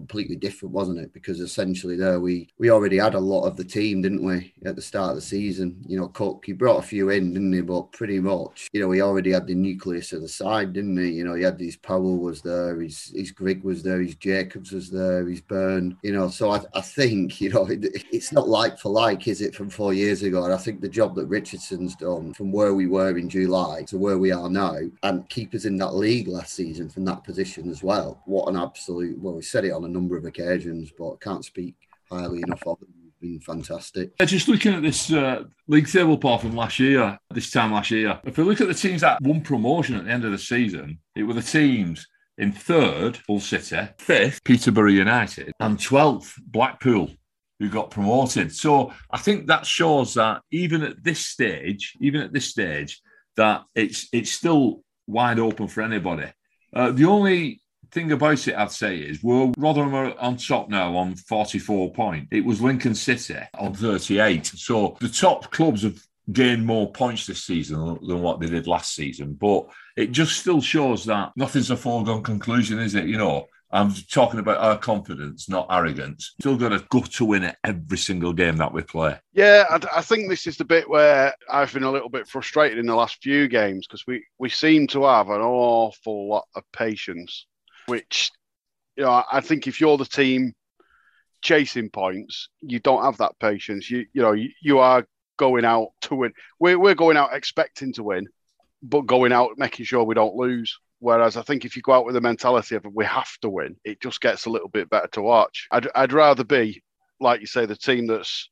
completely 0.00 0.36
different, 0.36 0.74
wasn't 0.74 0.98
it? 0.98 1.12
Because 1.12 1.40
essentially 1.40 1.96
there 1.96 2.20
we 2.20 2.48
we 2.58 2.70
already 2.70 2.96
had 2.96 3.14
a 3.14 3.20
lot 3.20 3.44
of 3.46 3.56
the 3.56 3.64
team, 3.64 4.00
didn't 4.00 4.24
we, 4.24 4.52
at 4.64 4.76
the 4.76 4.82
start 4.82 5.10
of 5.10 5.16
the 5.16 5.20
season? 5.20 5.76
You 5.86 6.00
know, 6.00 6.08
Cook 6.08 6.44
he 6.46 6.52
brought 6.52 6.78
a 6.78 6.86
few 6.86 7.10
in, 7.10 7.34
didn't 7.34 7.52
he? 7.52 7.60
But 7.60 7.92
pretty 7.92 8.18
much, 8.18 8.68
you 8.72 8.80
know, 8.80 8.90
he 8.90 9.02
already 9.02 9.32
had 9.32 9.46
the 9.46 9.54
nucleus 9.54 10.12
of 10.12 10.22
the 10.22 10.28
side, 10.28 10.72
didn't 10.72 10.96
he? 10.96 11.10
You 11.10 11.24
know, 11.24 11.34
he 11.34 11.42
had 11.42 11.60
his 11.60 11.76
Powell 11.76 12.18
was 12.18 12.40
there, 12.40 12.80
his 12.80 13.12
his 13.14 13.30
Grigg 13.30 13.62
was 13.62 13.82
there, 13.82 14.00
his 14.00 14.14
Jacobs 14.14 14.72
was 14.72 14.90
there, 14.90 15.26
his 15.26 15.42
Burn. 15.42 15.96
You 16.02 16.12
know, 16.12 16.28
so 16.28 16.50
I, 16.50 16.62
I 16.74 16.80
think 16.80 17.40
you 17.40 17.50
know 17.50 17.66
it, 17.66 17.84
it's 18.10 18.32
not 18.32 18.48
like 18.48 18.78
for 18.78 18.90
like, 18.90 19.28
is 19.28 19.42
it, 19.42 19.54
from 19.54 19.68
four 19.68 19.92
years 19.92 20.22
ago? 20.22 20.44
And 20.44 20.54
I 20.54 20.58
think 20.58 20.80
the 20.80 20.88
job 20.88 21.14
that 21.16 21.26
Richardson's 21.26 21.94
done 21.94 22.32
from 22.32 22.52
where 22.52 22.74
we 22.74 22.86
were 22.86 23.18
in 23.18 23.28
July 23.28 23.82
to 23.88 23.98
where 23.98 24.18
we 24.18 24.32
are 24.32 24.48
now, 24.48 24.78
and 25.02 25.28
keep 25.28 25.54
us 25.54 25.66
in 25.66 25.76
that 25.76 25.94
league 25.94 26.28
last 26.28 26.54
season 26.54 26.88
from 26.88 27.04
that 27.04 27.24
position 27.24 27.70
as 27.70 27.82
well. 27.82 28.22
What 28.24 28.48
an 28.48 28.56
absolute 28.56 29.18
well, 29.18 29.34
we 29.34 29.42
said 29.42 29.64
it 29.64 29.72
on 29.72 29.84
number 29.90 30.16
of 30.16 30.24
occasions, 30.24 30.92
but 30.96 31.20
can't 31.20 31.44
speak 31.44 31.76
highly 32.10 32.42
enough 32.42 32.62
of 32.66 32.78
them. 32.80 32.88
Been 33.20 33.40
fantastic. 33.40 34.12
Uh, 34.18 34.24
Just 34.24 34.48
looking 34.48 34.72
at 34.72 34.82
this 34.82 35.12
uh, 35.12 35.44
league 35.68 35.86
table 35.86 36.16
poll 36.16 36.38
from 36.38 36.56
last 36.56 36.78
year, 36.78 37.18
this 37.30 37.50
time 37.50 37.70
last 37.70 37.90
year, 37.90 38.18
if 38.24 38.38
we 38.38 38.44
look 38.44 38.62
at 38.62 38.68
the 38.68 38.72
teams 38.72 39.02
that 39.02 39.20
won 39.20 39.42
promotion 39.42 39.94
at 39.96 40.06
the 40.06 40.10
end 40.10 40.24
of 40.24 40.32
the 40.32 40.38
season, 40.38 40.98
it 41.14 41.24
were 41.24 41.34
the 41.34 41.42
teams 41.42 42.06
in 42.38 42.50
third, 42.50 43.18
Hull 43.28 43.38
City, 43.38 43.76
fifth, 43.98 44.42
Peterborough 44.44 44.90
United, 44.90 45.52
and 45.60 45.76
12th, 45.76 46.32
Blackpool, 46.46 47.10
who 47.58 47.68
got 47.68 47.90
promoted. 47.90 48.54
So 48.54 48.94
I 49.10 49.18
think 49.18 49.46
that 49.46 49.66
shows 49.66 50.14
that 50.14 50.40
even 50.50 50.82
at 50.82 51.04
this 51.04 51.26
stage, 51.26 51.94
even 52.00 52.22
at 52.22 52.32
this 52.32 52.46
stage, 52.46 53.02
that 53.36 53.64
it's 53.74 54.08
it's 54.12 54.32
still 54.32 54.82
wide 55.06 55.38
open 55.38 55.68
for 55.68 55.82
anybody. 55.82 56.32
Uh, 56.74 56.90
the 56.92 57.04
only 57.04 57.60
thing 57.92 58.12
about 58.12 58.46
it, 58.46 58.54
I'd 58.54 58.72
say, 58.72 58.98
is 58.98 59.22
we're 59.22 59.52
Rotherham 59.56 59.94
are 59.94 60.18
on 60.18 60.36
top 60.36 60.68
now 60.68 60.96
on 60.96 61.16
44 61.16 61.92
points. 61.92 62.28
It 62.30 62.44
was 62.44 62.60
Lincoln 62.60 62.94
City 62.94 63.38
on 63.58 63.74
38. 63.74 64.46
So 64.46 64.96
the 65.00 65.08
top 65.08 65.50
clubs 65.50 65.82
have 65.82 66.00
gained 66.32 66.64
more 66.64 66.90
points 66.92 67.26
this 67.26 67.44
season 67.44 67.98
than 68.06 68.22
what 68.22 68.40
they 68.40 68.46
did 68.46 68.66
last 68.66 68.94
season. 68.94 69.34
But 69.34 69.66
it 69.96 70.12
just 70.12 70.38
still 70.38 70.60
shows 70.60 71.04
that 71.06 71.32
nothing's 71.36 71.70
a 71.70 71.76
foregone 71.76 72.22
conclusion, 72.22 72.78
is 72.78 72.94
it? 72.94 73.06
You 73.06 73.18
know, 73.18 73.46
I'm 73.72 73.92
talking 74.10 74.40
about 74.40 74.58
our 74.58 74.76
confidence, 74.76 75.48
not 75.48 75.66
arrogance. 75.70 76.34
Still 76.40 76.56
got 76.56 76.72
a 76.72 76.84
go 76.90 77.00
to 77.02 77.24
win 77.24 77.44
at 77.44 77.58
every 77.64 77.98
single 77.98 78.32
game 78.32 78.56
that 78.56 78.72
we 78.72 78.82
play. 78.82 79.16
Yeah, 79.32 79.64
I, 79.70 79.98
I 79.98 80.02
think 80.02 80.28
this 80.28 80.46
is 80.46 80.56
the 80.56 80.64
bit 80.64 80.88
where 80.88 81.34
I've 81.48 81.72
been 81.72 81.84
a 81.84 81.90
little 81.90 82.08
bit 82.08 82.26
frustrated 82.26 82.78
in 82.78 82.86
the 82.86 82.96
last 82.96 83.22
few 83.22 83.46
games 83.46 83.86
because 83.86 84.06
we, 84.06 84.24
we 84.38 84.48
seem 84.48 84.86
to 84.88 85.04
have 85.04 85.28
an 85.28 85.40
awful 85.40 86.28
lot 86.28 86.48
of 86.56 86.64
patience, 86.72 87.46
which, 87.90 88.30
you 88.96 89.04
know, 89.04 89.22
I 89.30 89.40
think 89.40 89.66
if 89.66 89.80
you're 89.80 89.98
the 89.98 90.04
team 90.04 90.54
chasing 91.42 91.90
points, 91.90 92.48
you 92.62 92.78
don't 92.78 93.02
have 93.02 93.18
that 93.18 93.38
patience. 93.40 93.90
You 93.90 94.06
you 94.12 94.22
know, 94.22 94.32
you, 94.32 94.50
you 94.62 94.78
are 94.78 95.06
going 95.36 95.64
out 95.64 95.88
to 96.02 96.14
win. 96.14 96.32
We're, 96.58 96.78
we're 96.78 96.94
going 96.94 97.16
out 97.16 97.34
expecting 97.34 97.92
to 97.94 98.02
win, 98.02 98.26
but 98.82 99.06
going 99.06 99.32
out 99.32 99.58
making 99.58 99.86
sure 99.86 100.04
we 100.04 100.14
don't 100.14 100.36
lose. 100.36 100.78
Whereas 100.98 101.36
I 101.36 101.42
think 101.42 101.64
if 101.64 101.76
you 101.76 101.82
go 101.82 101.92
out 101.92 102.04
with 102.04 102.14
the 102.14 102.20
mentality 102.20 102.74
of 102.74 102.84
we 102.92 103.06
have 103.06 103.32
to 103.40 103.48
win, 103.48 103.76
it 103.84 104.02
just 104.02 104.20
gets 104.20 104.44
a 104.44 104.50
little 104.50 104.68
bit 104.68 104.90
better 104.90 105.08
to 105.12 105.22
watch. 105.22 105.66
I'd, 105.70 105.88
I'd 105.94 106.12
rather 106.12 106.44
be, 106.44 106.82
like 107.20 107.40
you 107.40 107.46
say, 107.46 107.64
the 107.64 107.74
team 107.74 108.06
that's 108.06 108.50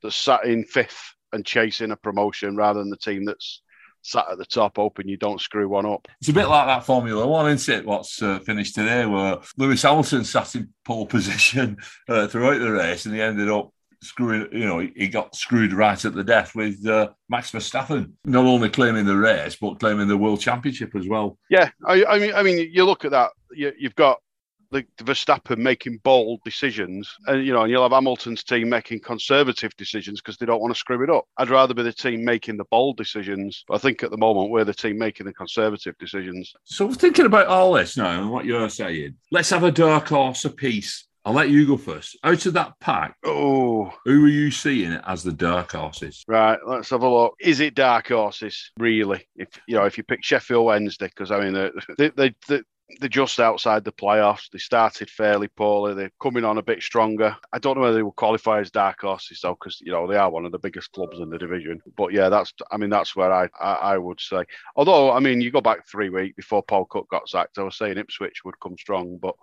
that's 0.00 0.14
sat 0.14 0.44
in 0.44 0.64
fifth 0.64 1.14
and 1.32 1.44
chasing 1.44 1.90
a 1.90 1.96
promotion 1.96 2.56
rather 2.56 2.78
than 2.78 2.90
the 2.90 2.96
team 2.96 3.24
that's 3.24 3.62
sat 4.08 4.26
at 4.30 4.38
the 4.38 4.46
top 4.46 4.76
hoping 4.76 5.08
you 5.08 5.16
don't 5.16 5.40
screw 5.40 5.68
one 5.68 5.86
up. 5.86 6.08
It's 6.20 6.30
a 6.30 6.32
bit 6.32 6.48
like 6.48 6.66
that 6.66 6.84
Formula 6.84 7.26
One, 7.26 7.50
isn't 7.50 7.74
it? 7.74 7.86
What's 7.86 8.22
uh, 8.22 8.38
finished 8.40 8.74
today, 8.74 9.04
where 9.06 9.38
Lewis 9.56 9.82
Hamilton 9.82 10.24
sat 10.24 10.54
in 10.54 10.72
pole 10.84 11.06
position 11.18 11.76
uh, 12.08 12.26
throughout 12.26 12.58
the 12.58 12.72
race 12.72 13.06
and 13.06 13.14
he 13.14 13.20
ended 13.20 13.50
up 13.50 13.70
screwing, 14.02 14.48
you 14.52 14.66
know, 14.66 14.78
he 14.78 15.08
got 15.08 15.34
screwed 15.34 15.72
right 15.72 16.02
at 16.04 16.14
the 16.14 16.24
death 16.24 16.54
with 16.54 16.86
uh, 16.86 17.08
Max 17.28 17.50
Verstappen, 17.50 18.12
not 18.24 18.46
only 18.46 18.70
claiming 18.70 19.04
the 19.04 19.16
race, 19.16 19.56
but 19.60 19.80
claiming 19.80 20.08
the 20.08 20.16
world 20.16 20.40
championship 20.40 20.94
as 20.96 21.06
well. 21.06 21.38
Yeah, 21.50 21.70
I, 21.86 22.04
I 22.04 22.18
mean, 22.18 22.32
I 22.34 22.42
mean, 22.42 22.70
you 22.72 22.84
look 22.84 23.04
at 23.04 23.10
that. 23.10 23.30
You, 23.52 23.72
you've 23.78 23.96
got 23.96 24.20
the, 24.70 24.84
Verstappen 25.02 25.58
making 25.58 25.98
bold 26.04 26.40
decisions, 26.44 27.12
and 27.26 27.46
you 27.46 27.52
know, 27.52 27.62
and 27.62 27.70
you'll 27.70 27.82
have 27.82 27.92
Hamilton's 27.92 28.44
team 28.44 28.68
making 28.68 29.00
conservative 29.00 29.72
decisions 29.76 30.20
because 30.20 30.36
they 30.36 30.46
don't 30.46 30.60
want 30.60 30.74
to 30.74 30.78
screw 30.78 31.02
it 31.02 31.10
up. 31.10 31.24
I'd 31.38 31.50
rather 31.50 31.74
be 31.74 31.82
the 31.82 31.92
team 31.92 32.24
making 32.24 32.56
the 32.56 32.64
bold 32.70 32.96
decisions, 32.96 33.64
but 33.68 33.74
I 33.74 33.78
think 33.78 34.02
at 34.02 34.10
the 34.10 34.16
moment 34.16 34.50
we're 34.50 34.64
the 34.64 34.74
team 34.74 34.98
making 34.98 35.26
the 35.26 35.32
conservative 35.32 35.96
decisions. 35.98 36.52
So 36.64 36.92
thinking 36.92 37.26
about 37.26 37.46
all 37.46 37.72
this 37.72 37.96
now 37.96 38.20
and 38.20 38.30
what 38.30 38.44
you're 38.44 38.68
saying, 38.68 39.14
let's 39.30 39.50
have 39.50 39.64
a 39.64 39.70
dark 39.72 40.08
horse 40.08 40.44
apiece. 40.44 41.06
I'll 41.24 41.34
let 41.34 41.50
you 41.50 41.66
go 41.66 41.76
first. 41.76 42.16
Out 42.24 42.46
of 42.46 42.54
that 42.54 42.72
pack, 42.80 43.14
Oh, 43.24 43.92
who 44.06 44.24
are 44.24 44.28
you 44.28 44.50
seeing 44.50 44.92
as 45.06 45.22
the 45.22 45.32
dark 45.32 45.72
horses? 45.72 46.24
right. 46.26 46.58
Let's 46.66 46.88
have 46.90 47.02
a 47.02 47.08
look. 47.08 47.34
Is 47.40 47.60
it 47.60 47.74
dark 47.74 48.08
horses 48.08 48.70
really? 48.78 49.28
If 49.36 49.48
you 49.66 49.76
know, 49.76 49.84
if 49.84 49.98
you 49.98 50.04
pick 50.04 50.24
Sheffield 50.24 50.64
Wednesday, 50.64 51.08
because 51.08 51.30
I 51.30 51.40
mean, 51.40 51.52
they, 51.98 52.10
they, 52.16 52.34
they, 52.48 52.62
they're 53.00 53.08
just 53.08 53.38
outside 53.38 53.84
the 53.84 53.92
playoffs. 53.92 54.50
They 54.50 54.58
started 54.58 55.10
fairly 55.10 55.48
poorly. 55.48 55.94
They're 55.94 56.10
coming 56.22 56.44
on 56.44 56.58
a 56.58 56.62
bit 56.62 56.82
stronger. 56.82 57.36
I 57.52 57.58
don't 57.58 57.76
know 57.76 57.82
whether 57.82 57.94
they 57.94 58.02
will 58.02 58.12
qualify 58.12 58.60
as 58.60 58.70
dark 58.70 59.02
horses 59.02 59.40
though, 59.42 59.54
because 59.54 59.80
you 59.80 59.92
know 59.92 60.06
they 60.06 60.16
are 60.16 60.30
one 60.30 60.46
of 60.46 60.52
the 60.52 60.58
biggest 60.58 60.92
clubs 60.92 61.20
in 61.20 61.28
the 61.28 61.38
division. 61.38 61.82
But 61.96 62.12
yeah, 62.12 62.28
that's 62.28 62.52
I 62.70 62.78
mean 62.78 62.90
that's 62.90 63.14
where 63.14 63.32
I, 63.32 63.48
I, 63.60 63.72
I 63.72 63.98
would 63.98 64.20
say. 64.20 64.44
Although 64.74 65.12
I 65.12 65.20
mean 65.20 65.40
you 65.40 65.50
go 65.50 65.60
back 65.60 65.86
three 65.86 66.08
weeks 66.08 66.36
before 66.36 66.62
Paul 66.62 66.86
Cook 66.86 67.08
got 67.10 67.28
sacked, 67.28 67.58
I 67.58 67.62
was 67.62 67.76
saying 67.76 67.98
Ipswich 67.98 68.44
would 68.44 68.58
come 68.60 68.76
strong, 68.78 69.18
but 69.18 69.34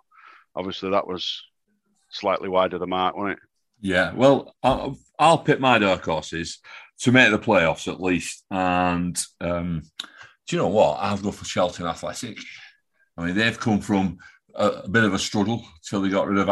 obviously 0.56 0.90
that 0.90 1.06
was 1.06 1.44
slightly 2.10 2.48
wide 2.48 2.74
of 2.74 2.80
the 2.80 2.86
mark, 2.86 3.16
wasn't 3.16 3.38
it? 3.38 3.38
Yeah, 3.80 4.12
well, 4.14 4.54
I'll, 4.62 4.98
I'll 5.18 5.38
pick 5.38 5.60
my 5.60 5.78
dark 5.78 6.04
horses 6.04 6.60
to 7.00 7.12
make 7.12 7.30
the 7.30 7.38
playoffs 7.38 7.92
at 7.92 8.00
least. 8.00 8.44
And 8.50 9.22
um, 9.40 9.82
do 10.46 10.56
you 10.56 10.62
know 10.62 10.68
what? 10.68 10.98
I'll 11.00 11.18
go 11.18 11.30
for 11.30 11.44
Charlton 11.44 11.86
Athletic. 11.86 12.38
I 13.16 13.26
mean, 13.26 13.34
they've 13.34 13.58
come 13.58 13.80
from 13.80 14.18
a, 14.54 14.68
a 14.68 14.88
bit 14.88 15.04
of 15.04 15.14
a 15.14 15.18
struggle 15.18 15.64
till 15.88 16.02
they 16.02 16.08
got 16.08 16.28
rid 16.28 16.38
of 16.38 16.48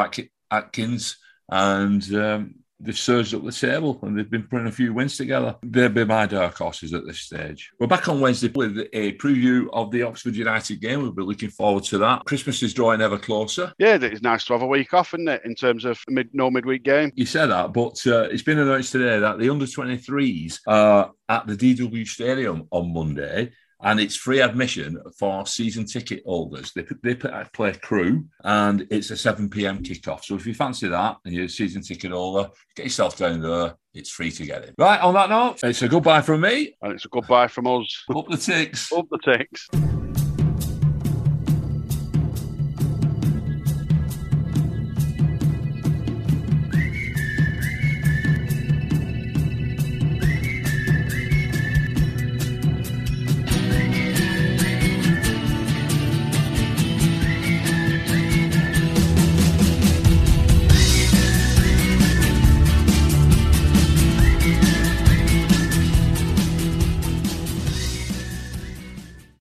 Adkins, 0.50 1.16
and 1.50 2.14
um, 2.14 2.55
they've 2.81 2.98
surged 2.98 3.35
up 3.35 3.44
the 3.44 3.53
table 3.53 3.98
and 4.03 4.16
they've 4.16 4.31
been 4.31 4.46
putting 4.46 4.66
a 4.66 4.72
few 4.72 4.92
wins 4.92 5.16
together. 5.16 5.57
They'll 5.62 5.88
be 5.88 6.05
my 6.05 6.27
dark 6.27 6.57
horses 6.57 6.92
at 6.92 7.07
this 7.07 7.20
stage. 7.20 7.70
We're 7.79 7.87
back 7.87 8.09
on 8.09 8.20
Wednesday 8.20 8.48
with 8.48 8.79
a 8.92 9.12
preview 9.14 9.68
of 9.72 9.90
the 9.90 10.03
Oxford 10.03 10.37
United 10.37 10.81
game. 10.81 11.03
We'll 11.03 11.12
be 11.12 11.22
looking 11.22 11.50
forward 11.50 11.85
to 11.85 11.98
that. 11.98 12.24
Christmas 12.24 12.62
is 12.62 12.74
drawing 12.74 13.00
ever 13.00 13.18
closer. 13.18 13.72
Yeah, 13.79 13.98
it's 14.00 14.22
nice 14.22 14.44
to 14.46 14.53
have 14.55 14.62
a 14.62 14.66
week 14.66 14.92
off, 14.94 15.14
isn't 15.14 15.29
it, 15.29 15.42
in 15.44 15.55
terms 15.55 15.85
of 15.85 15.98
mid 16.09 16.31
no 16.33 16.50
midweek 16.50 16.83
game? 16.83 17.12
You 17.14 17.27
said 17.27 17.46
that, 17.46 17.72
but 17.72 18.05
uh, 18.07 18.29
it's 18.31 18.42
been 18.42 18.59
announced 18.59 18.92
today 18.92 19.18
that 19.18 19.38
the 19.38 19.50
under 19.50 19.66
23s 19.66 20.61
are 20.66 21.12
at 21.29 21.46
the 21.46 21.57
DW 21.57 22.07
Stadium 22.07 22.68
on 22.70 22.92
Monday 22.92 23.53
and 23.82 24.00
it's 24.00 24.16
free 24.16 24.40
admission 24.40 25.00
for 25.18 25.46
season 25.46 25.84
ticket 25.84 26.22
holders. 26.24 26.72
They 26.72 26.84
they 27.02 27.16
uh, 27.28 27.44
play 27.52 27.72
Crewe, 27.74 28.24
and 28.42 28.87
it's 28.90 29.10
a 29.10 29.16
seven 29.16 29.48
pm 29.48 29.82
kickoff. 29.82 30.24
So 30.24 30.37
if 30.37 30.46
you 30.46 30.54
fancy 30.54 30.88
that 30.88 31.16
and 31.24 31.34
you're 31.34 31.44
a 31.44 31.48
season 31.48 31.82
ticket 31.82 32.12
holder, 32.12 32.50
get 32.76 32.87
yourself 32.87 33.16
down 33.16 33.40
there. 33.40 33.74
It's 33.92 34.10
free 34.10 34.30
to 34.32 34.46
get 34.46 34.64
in. 34.64 34.74
Right 34.76 35.00
on 35.00 35.14
that 35.14 35.30
note, 35.30 35.60
it's 35.62 35.82
a 35.82 35.88
goodbye 35.88 36.22
from 36.22 36.40
me, 36.40 36.76
and 36.82 36.92
it's 36.92 37.04
a 37.04 37.08
goodbye 37.08 37.48
from 37.48 37.66
us. 37.66 38.04
Up 38.14 38.26
the 38.28 38.37
ticks. 38.37 38.92
Up 38.92 39.06
the 39.10 39.18
ticks. 39.18 39.68